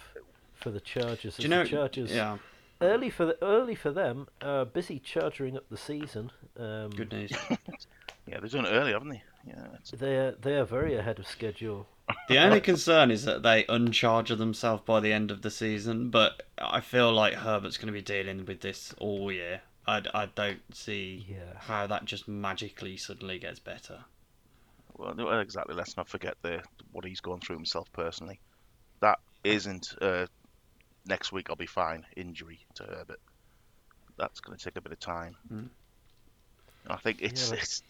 [0.54, 1.36] for the Chargers.
[1.36, 1.64] Do you know?
[1.64, 2.38] the Chargers Yeah,
[2.80, 6.30] early for the early for them, uh, busy charging up the season.
[6.58, 7.32] Um, good news.
[8.28, 9.22] Yeah, they've done it early, haven't they?
[9.46, 9.66] Yeah.
[9.74, 11.86] It's, They are they are very ahead of schedule.
[12.28, 16.42] The only concern is that they uncharger themselves by the end of the season, but
[16.58, 19.60] I feel like Herbert's going to be dealing with this all year.
[19.86, 21.56] I, I don't see Yeah.
[21.60, 24.04] how that just magically suddenly gets better.
[24.96, 25.76] Well, exactly.
[25.76, 28.40] Let's not forget the what he's gone through himself personally.
[29.00, 30.26] That isn't uh,
[31.06, 31.46] next week.
[31.50, 32.04] I'll be fine.
[32.16, 33.20] Injury to Herbert.
[34.18, 35.36] That's going to take a bit of time.
[35.52, 35.68] Mm.
[36.88, 37.50] I think it's.
[37.50, 37.82] Yeah, it's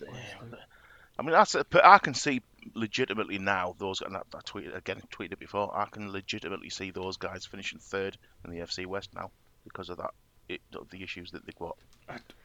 [1.18, 1.56] I mean, that's.
[1.82, 2.42] I can see
[2.74, 4.00] legitimately now those.
[4.00, 5.76] And I, I tweeted again, tweeted it before.
[5.76, 9.30] I can legitimately see those guys finishing third in the AFC West now
[9.64, 10.12] because of that.
[10.48, 11.76] It, the issues that they've got.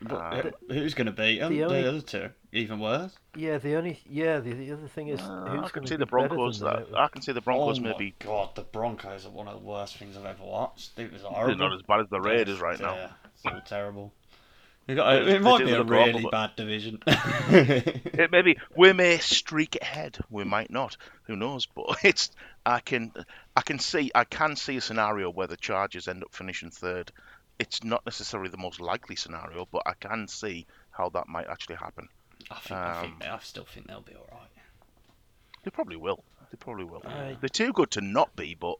[0.02, 1.54] But, Uh, who's going to beat them?
[1.54, 3.16] the The, other two, even worse.
[3.36, 5.88] Yeah, the only yeah the, the other thing is Uh, who's I going can to
[5.90, 6.60] see be the Broncos.
[6.60, 8.16] Better than That, I can see the Broncos oh maybe.
[8.20, 10.98] my god, the Broncos are one of the worst things I've ever watched.
[10.98, 11.58] It was They're horrible.
[11.58, 12.96] not as bad as the Raiders right now.
[12.96, 14.12] Yeah, it's all terrible.
[14.88, 16.98] Got, They- it might be a really but- bad division.
[17.08, 20.18] It maybe we may streak ahead.
[20.30, 20.98] We might not.
[21.24, 21.66] Who knows?
[21.68, 22.32] But it's
[22.66, 23.12] I can
[23.56, 27.12] I can see I can see a scenario where the Chargers end up finishing third.
[27.62, 31.76] It's not necessarily the most likely scenario, but I can see how that might actually
[31.76, 32.10] happen.
[32.50, 34.50] I think, I, Um, think I still think they'll be all right.
[35.64, 36.24] They probably will.
[36.50, 37.04] They probably will.
[37.06, 38.78] I- They're too good to not be, but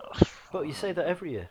[0.52, 1.50] But you say that every year.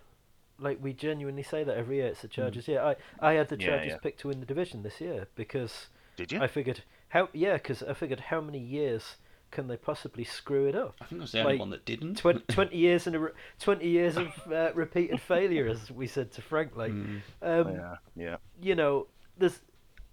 [0.60, 2.08] Like we genuinely say that every year.
[2.08, 2.68] It's the Chargers.
[2.68, 2.96] Yeah, I
[3.30, 3.98] I had the Yeah, yeah.
[3.98, 6.42] picked to win the division this year because did you?
[6.42, 9.18] I figured how yeah because I figured how many years
[9.52, 10.96] can they possibly screw it up?
[11.02, 12.18] I think I was the only like, one that didn't.
[12.18, 16.32] 20, 20 years in a re- 20 years of uh, repeated failure as we said
[16.34, 17.22] to Frank like Mm.
[17.42, 18.36] um, yeah, yeah.
[18.62, 19.60] you know there's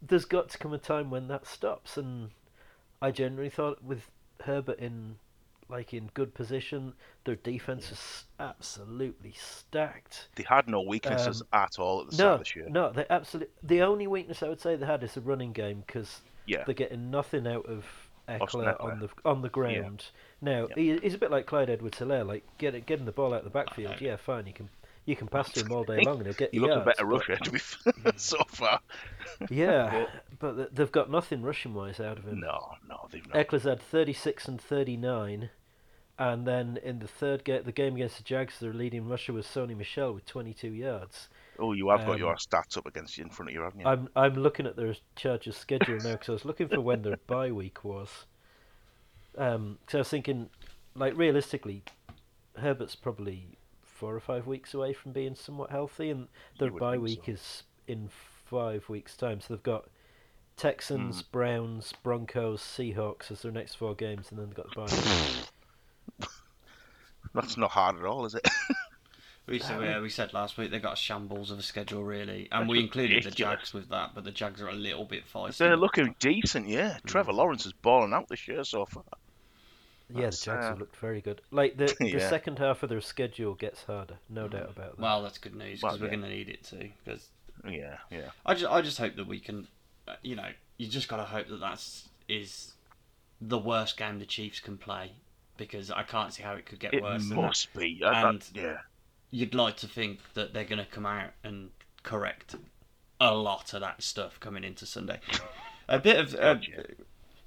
[0.03, 2.30] there's got to come a time when that stops and
[3.03, 4.11] I generally thought with
[4.43, 5.16] Herbert in
[5.68, 6.93] like in good position
[7.24, 12.28] their defense is absolutely stacked They had no weaknesses Um, at all at the start
[12.28, 12.66] no of this year.
[12.68, 15.82] no they absolutely the only weakness I would say they had is the running game
[15.87, 20.07] because Yeah, they're getting nothing out of Austin Ekeler on the on the ground.
[20.41, 20.75] Now Yeah.
[20.77, 23.51] he, he's a bit like Clyde Edwards-Hilaire, like get getting the ball out of the
[23.51, 24.01] backfield.
[24.01, 24.68] Yeah, fine, you can
[25.07, 27.05] you can pass to him all day long and he'll get he looks a better
[27.05, 28.09] but- rusher to be hmm.
[28.16, 28.81] so far.
[29.51, 30.07] Yeah,
[30.39, 32.41] but th- they've got nothing rushing wise out of him.
[32.41, 33.37] No, no, they've not.
[33.49, 35.51] Ekeler's had 36 and 39,
[36.18, 39.47] and then in the third game, the game against the Jags, their leading rusher was
[39.47, 41.29] Sony Michel with 22 yards.
[41.59, 43.81] Oh, you have got um, your stats up against you in front of you, haven't
[43.81, 43.87] you?
[43.87, 47.17] I'm I'm looking at their Chargers schedule now because I was looking for when their
[47.27, 48.27] bye week was.
[49.37, 50.49] Um, so I was thinking,
[50.95, 51.83] like realistically,
[52.57, 56.29] Herbert's probably four or five weeks away from being somewhat healthy, and
[56.59, 57.33] their bye week so.
[57.33, 58.09] is in
[58.45, 59.41] five weeks' time.
[59.41, 59.89] So they've got
[60.57, 61.27] Texans, Hmm.
[61.33, 65.47] Browns, Broncos, Seahawks as their next four games, and then they've got the
[66.21, 66.27] bye.
[67.35, 68.47] That's not hard at all, is it?
[69.47, 72.49] We said, yeah, we said last week they got a shambles of a schedule, really,
[72.51, 73.31] and we included the.
[73.31, 75.59] Jags with that, but the Jags are a little bit feisty.
[75.59, 76.95] They're looking decent, yeah.
[76.95, 77.07] Hmm.
[77.09, 79.05] Trevor Lawrence is balling out this year so far.
[80.09, 81.43] yeah, the Jags uh, have looked very good.
[81.51, 82.31] Like the the Yeah.
[82.31, 84.99] second half of their schedule gets harder, no doubt about that.
[84.99, 86.21] Well, that's good news because Well, we're yeah.
[86.21, 86.91] going to need it too.
[87.05, 87.29] Because
[87.69, 88.31] Yeah, yeah.
[88.47, 89.69] I just, I just hope that we can,
[90.09, 92.73] uh, you know, you just got to hope that that's is
[93.43, 95.13] the worst game the Chiefs can play
[95.59, 97.21] because I can't see how it could get It worse.
[97.29, 97.43] than that.
[97.43, 98.01] must be.
[98.03, 98.79] I- I- And- yeah.
[99.35, 101.70] You'd like to think that they're going to come out and
[102.05, 102.55] correct
[103.20, 105.18] a lot of that stuff coming into Sunday.
[105.89, 106.85] A bit of uh, Gotcha.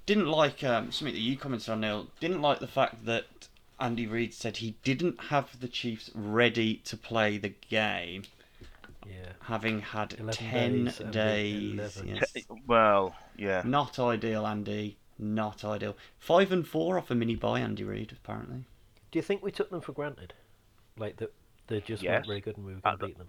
[0.04, 2.08] didn't like um, something that you commented on, Neil.
[2.20, 3.24] Didn't like the fact that
[3.80, 8.24] Andy Reid said he didn't have the Chiefs ready to play the game,
[9.06, 9.32] yeah.
[9.40, 12.02] having had 11 ten days, days.
[12.04, 12.34] yes.
[12.66, 13.62] Well, yeah.
[13.64, 14.98] Not ideal, Andy.
[15.18, 15.96] Not ideal.
[16.18, 18.12] Five and four off a mini bye, Andy Reid.
[18.12, 18.64] Apparently,
[19.10, 20.34] Do you think we took them for granted?
[20.98, 21.32] Like that
[21.68, 22.12] they just Yes.
[22.12, 23.28] weren't very good and we were Uh, going to beat them.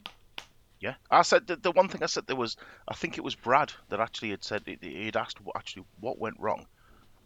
[0.79, 2.55] Yeah, I said the, the one thing I said there was
[2.87, 6.39] I think it was Brad that actually had said he'd asked what actually what went
[6.39, 6.65] wrong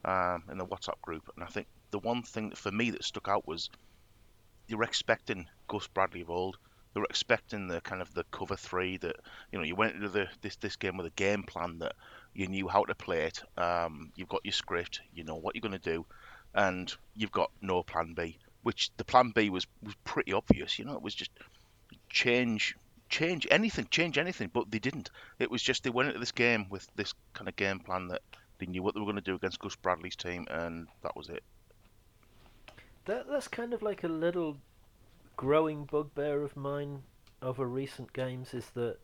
[0.06, 3.28] um, in the WhatsApp group, and I think the one thing for me that stuck
[3.28, 3.70] out was
[4.68, 6.58] you were expecting Gus Bradley of old.
[6.94, 9.16] They were expecting the kind of the cover three that
[9.52, 11.94] you know you went into the this this game with a game plan that
[12.34, 13.44] you knew how to play it.
[13.58, 16.06] Um, you've got your script, you know what you're going to do,
[16.56, 18.38] and you've got no plan B.
[18.64, 20.80] Which the plan B was was pretty obvious.
[20.80, 21.32] You know, it was just
[22.10, 22.76] change
[23.10, 25.10] change anything, change anything, but they didn't.
[25.40, 28.22] It was just they went into this game with this kind of game plan that
[28.58, 31.30] they knew what they were going to do against Gus Bradley's team, and that was
[31.30, 31.44] it.
[33.06, 34.58] That that's kind of like a little
[35.36, 37.04] growing bugbear of mine
[37.42, 38.98] over recent games is that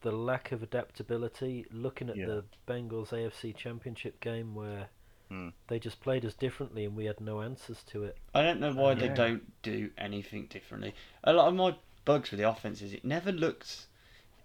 [0.00, 1.66] the lack of adaptability.
[1.70, 2.26] Looking at Yeah.
[2.26, 4.90] the Bengals AFC Championship game where
[5.28, 5.48] Hmm.
[5.68, 8.16] they just played us differently and we had no answers to it.
[8.34, 9.14] I don't know why they Yeah.
[9.14, 10.94] don't do anything differently.
[11.24, 13.88] A lot of my bugs with the offense is it never looks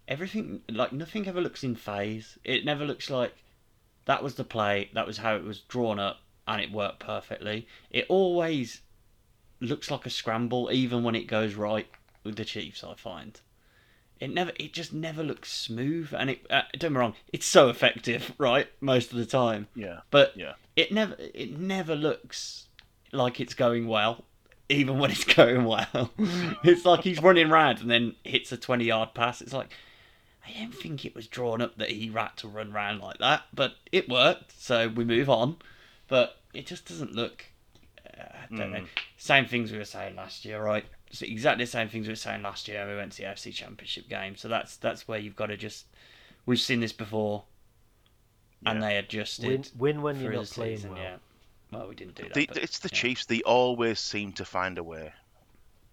[0.07, 2.37] everything like nothing ever looks in phase.
[2.43, 3.33] It never looks like
[4.05, 7.65] that was the play, that was how it was drawn up, and it worked perfectly.
[7.89, 8.81] It always
[9.61, 11.87] looks like a scramble, even when it goes right
[12.23, 12.83] with the Chiefs.
[12.83, 13.39] I find
[14.19, 16.45] it never, it just never looks smooth, and it.
[16.49, 19.67] Uh, don't get me wrong, it's so effective, right, most of the time.
[19.75, 19.99] Yeah.
[20.11, 20.53] But Yeah.
[20.75, 22.65] it never, it never looks
[23.11, 24.23] like it's going well,
[24.69, 26.11] even when it's going well.
[26.63, 29.41] it's like he's running round and then hits a twenty-yard pass.
[29.41, 29.71] It's like.
[30.45, 33.43] I don't think it was drawn up that he had to run round like that,
[33.53, 35.55] but it worked, so we move on.
[36.09, 37.45] But it just doesn't look.
[38.05, 38.83] Uh, I don't know.
[39.17, 40.83] Same things we were saying last year, right?
[41.13, 42.79] It's exactly the same things we were saying last year.
[42.79, 45.57] when We went to the AFC Championship game, so that's that's where you've got to
[45.57, 45.85] just.
[46.47, 47.43] We've seen this before,
[48.65, 48.87] and Yeah.
[48.89, 49.47] they adjusted.
[49.47, 50.99] Win, win when you're not playing season, well.
[51.01, 51.15] Yeah.
[51.71, 52.33] Well, we didn't do that.
[52.33, 52.97] The, but, it's the yeah.
[52.99, 53.25] Chiefs.
[53.27, 55.13] They always seem to find a way.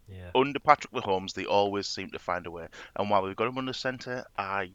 [0.08, 0.30] Yeah.
[0.34, 2.68] Under Patrick Mahomes, they always seem to find a way.
[2.96, 4.72] And while we've got him under centre, I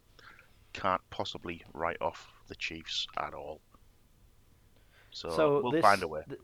[0.73, 3.61] can't possibly write off the Chiefs at all.
[5.09, 6.21] So, So we'll this, find a way.
[6.29, 6.39] th-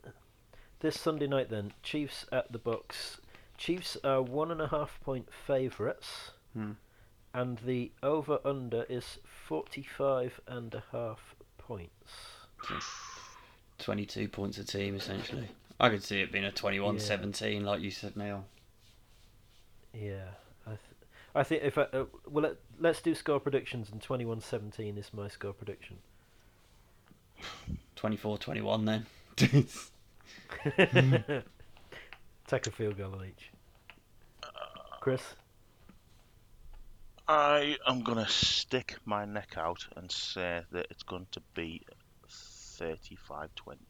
[0.80, 3.20] this Sunday night, then Chiefs at the Bucks.
[3.62, 6.72] Chiefs are one and a half point favourites, Hmm.
[7.32, 12.10] and the over under is forty five and a half points.
[13.78, 15.46] 22 points a team, essentially.
[15.80, 18.46] I could see it being a 21 17, like you said, Neil.
[19.94, 20.30] Yeah,
[20.66, 20.80] I, th-
[21.32, 25.28] I think if I, uh, well, let, let's do score predictions, and 21-17 is my
[25.28, 25.98] score prediction.
[27.94, 29.06] 24 21 then.
[32.52, 33.50] Take a field goal on each.
[35.00, 35.22] Chris,
[37.26, 41.80] I am going to stick my neck out and say that it's going to be
[42.28, 43.80] 35 20.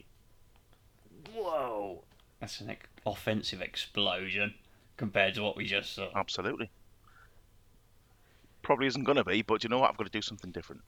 [1.34, 2.04] whoa,
[2.38, 4.54] That's an ex- offensive explosion
[4.96, 6.10] compared to what we just saw.
[6.14, 6.70] Absolutely.
[8.62, 9.90] Probably isn't going to be, but you know what?
[9.90, 10.82] I've got to do something different.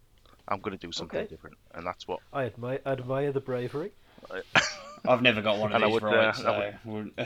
[0.46, 1.28] I'm going to do something Okay.
[1.28, 2.20] different, and that's what.
[2.32, 3.90] I admire admire the bravery.
[5.06, 7.18] I've never got one of And I these would, right, uh, so I I wouldn't,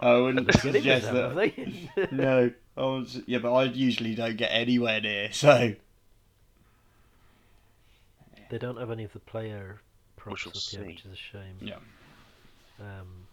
[0.00, 2.12] I wouldn't Get in with suggest them, that.
[2.12, 5.74] No, I was, yeah, but I usually don't get anywhere near, so.
[8.50, 9.80] They don't have any of the player
[10.16, 10.78] props shall up yet, see.
[10.86, 11.56] which is a shame.
[11.60, 11.76] Yeah.
[12.80, 13.26] Um,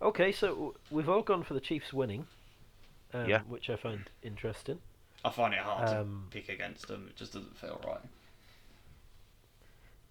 [0.00, 2.26] okay, so we've all gone for the Chiefs winning,
[3.12, 3.40] um, Yeah.
[3.48, 4.78] which I find interesting.
[5.24, 7.06] I find it hard Um, to pick against them.
[7.10, 8.00] It just doesn't feel right.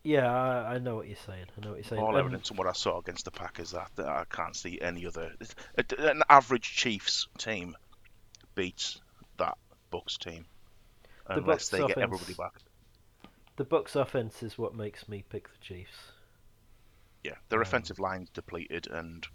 [0.07, 1.47] Yeah, I, I know what you're saying.
[1.57, 2.01] I know what you're saying.
[2.01, 4.79] All Um, evidence of what I saw against the Packers that, that I can't see
[4.79, 5.33] any other.
[5.97, 7.75] An average Chiefs team
[8.55, 9.01] beats
[9.37, 9.57] that
[9.91, 10.45] Bucks team
[11.27, 12.53] The unless Bucks they get everybody back.
[13.57, 15.97] The Bucks' offense is what makes me pick the Chiefs.
[17.25, 19.27] Yeah, their Um, offensive line's depleted, and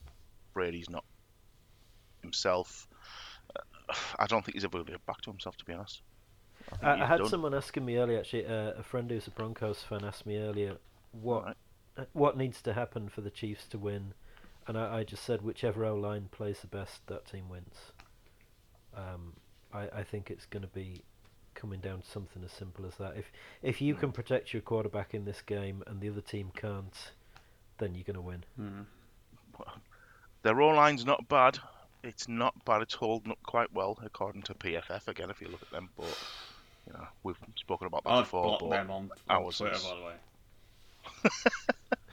[0.54, 1.04] Brady's not
[2.22, 2.88] himself.
[3.54, 6.00] Uh, I don't think he's ever going to get back to himself, to be honest.
[6.82, 7.28] I, I, had done.
[7.28, 8.18] someone asking me earlier.
[8.18, 10.76] Actually, uh, a friend who's a Broncos fan asked me earlier
[11.12, 11.56] what Right.
[11.98, 14.14] uh, what needs to happen for the Chiefs to win,
[14.66, 17.92] and I, I just said whichever O line plays the best, that team wins.
[18.96, 19.34] Um,
[19.72, 21.02] I, I think it's going to be
[21.54, 23.16] coming down to something as simple as that.
[23.16, 23.30] If
[23.62, 24.00] if you Hmm.
[24.00, 27.12] can protect your quarterback in this game and the other team can't,
[27.78, 28.44] then you're going to win.
[30.42, 31.58] Their O line's not bad.
[32.02, 32.82] It's not bad.
[32.82, 35.06] It's holding up quite well, according to PFF.
[35.06, 36.18] Again, if you look at them, but
[36.86, 38.44] you know we've spoken about that I've before.
[38.44, 40.14] blocked but them on, on Twitter, is- by the way.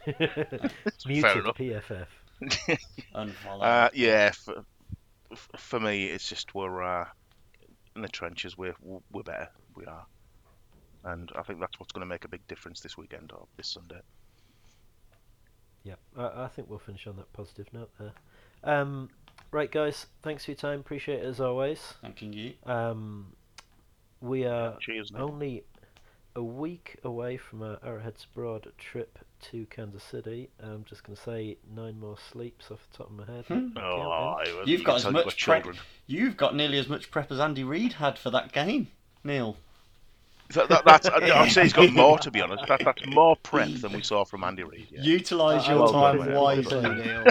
[1.07, 1.57] Muted enough.
[1.57, 2.07] PFF.
[3.15, 3.61] Unfollow.
[3.63, 4.63] Uh, yeah, for,
[5.57, 7.05] for me, it's just we're uh,
[7.95, 8.57] in the trenches.
[8.57, 9.49] We're we're better.
[9.75, 10.05] We are,
[11.05, 13.67] and I think that's what's going to make a big difference this weekend or this
[13.67, 13.99] Sunday.
[15.83, 18.13] Yeah, I, I think we'll finish on that positive note there.
[18.63, 19.09] Um,
[19.51, 20.79] right, guys, thanks for your time.
[20.79, 21.93] Appreciate it as always.
[22.01, 22.53] Thanking you.
[22.65, 23.33] Um,
[24.21, 25.11] we are Cheers.
[25.11, 25.21] Nick.
[25.21, 25.63] only
[26.35, 30.49] a week away from our Arrowhead Abroad trip to Kansas City.
[30.61, 33.45] I'm just going to say nine more sleeps off the top of my head.
[33.45, 33.77] Hmm.
[33.77, 34.53] Oh, counting.
[34.61, 35.63] I- You've you got as much prep.
[35.63, 35.77] children.
[36.07, 38.87] You've got nearly as much prep as Andy Reid had for that game,
[39.23, 39.57] Neil.
[40.55, 42.65] That, that, that's, I'd say he's got more, to be honest.
[42.67, 44.87] That, that's more prep than we saw from Andy Reid.
[44.89, 45.01] Yeah.
[45.01, 47.25] Utilise I- I your will time put wisely, I'll Neil.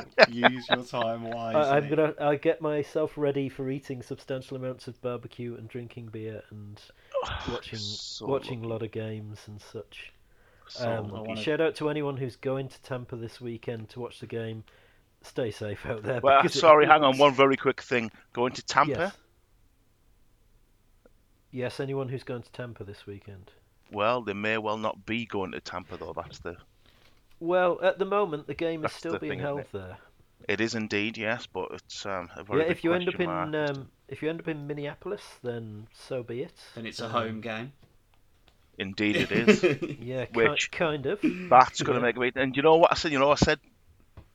[0.50, 1.60] Use your time wisely.
[1.60, 6.06] I, I'm gonna I get myself ready for eating substantial amounts of barbecue and drinking
[6.12, 6.80] beer and
[7.50, 10.12] watching so watching a lot of games and such.
[10.68, 14.20] So Um, wanna- Shout out to anyone who's going to Tampa this weekend to watch
[14.20, 14.62] the game.
[15.22, 16.20] Stay safe out there.
[16.22, 17.18] Well, sorry, hang on.
[17.18, 18.12] One very quick thing.
[18.32, 18.90] Going to Tampa.
[18.92, 19.16] Yes.
[21.50, 23.50] Yes, anyone who's going to Tampa this weekend.
[23.90, 26.12] Well, they may well not be going to Tampa though.
[26.14, 26.56] That's the.
[27.40, 29.68] Well, at the moment, the game is still being thing, held it?
[29.72, 29.96] there.
[30.48, 33.54] It is indeed, yes, but it's um, a very Yeah, if you end up question
[33.54, 36.54] in um, if you end up in Minneapolis, then so be it.
[36.74, 37.72] Then it's a Um, home game.
[38.78, 39.62] Indeed, it is.
[40.00, 41.20] Yeah, ki- Which- kind of.
[41.22, 42.12] That's going to Yeah.
[42.12, 42.40] make me.
[42.40, 43.12] And you know what I said?
[43.12, 43.58] You know, I said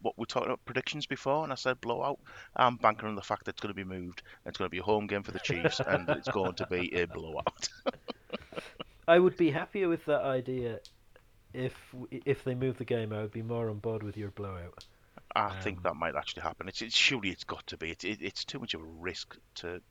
[0.03, 2.19] what we're talking about predictions before, and I said blowout.
[2.55, 4.23] I'm banking on the fact that it's going to be moved.
[4.45, 6.67] And it's going to be a home game for the Chiefs, and it's going to
[6.67, 7.69] be a blowout.
[9.07, 10.81] I would be happier with that idea
[11.53, 13.13] if if they move the game.
[13.13, 14.87] I would be more on board with your blowout.
[15.35, 16.67] I Um, think that might actually happen.
[16.67, 17.91] It's, it's surely it's got to be.
[17.91, 19.81] It's it, it's too much of a risk to.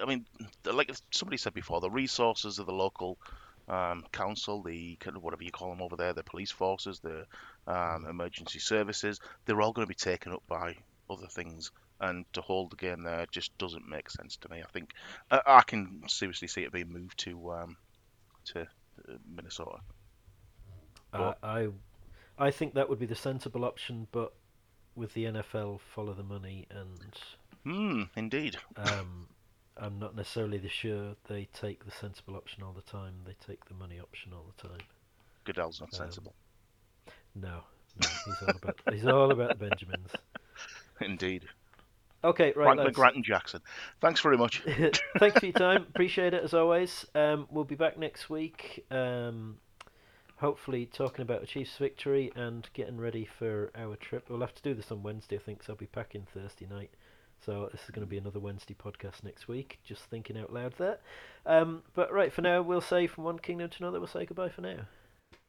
[0.00, 0.26] I mean,
[0.64, 3.18] like somebody said before, the resources of the local
[3.68, 7.24] um, council, the kind of whatever you call them over there, the police forces, the
[7.66, 10.74] um, emergency services, they're all going to be taken up by
[11.10, 11.70] other things.
[12.00, 14.60] And to hold the game there just doesn't make sense to me.
[14.62, 14.90] I think
[15.30, 17.76] I, I can seriously see it being moved to um,
[18.46, 19.78] to uh, Minnesota.
[21.12, 21.68] I, I
[22.38, 24.34] I think that would be the sensible option, but
[24.94, 27.16] with the NFL, follow the money, and
[27.64, 28.58] Hmm, indeed.
[28.76, 29.28] um,
[29.76, 33.14] I'm not necessarily the sure they take the sensible option all the time.
[33.24, 34.80] They take the money option all the time.
[35.44, 36.34] Goodell's not Um, sensible.
[37.34, 37.62] No,
[38.00, 40.10] no, he's all about he's all about the Benjamins.
[41.00, 41.46] Indeed.
[42.24, 42.76] Okay, right.
[42.78, 42.94] Lads.
[42.94, 43.60] Grant and Jackson.
[44.00, 44.62] Thanks very much.
[45.18, 45.82] Thanks for your time.
[45.82, 47.04] Appreciate it as always.
[47.16, 48.84] Um, we'll be back next week.
[48.92, 49.56] Um,
[50.36, 54.26] hopefully talking about the Chiefs victory and getting ready for our trip.
[54.28, 56.90] We'll have to do this on Wednesday, I think, so I'll be packing Thursday night.
[57.44, 59.78] So this is going to be another Wednesday podcast next week.
[59.84, 60.98] Just thinking out loud there.
[61.44, 63.98] Um, but right for now, we'll say from one kingdom to another.
[63.98, 64.86] We'll say goodbye for now.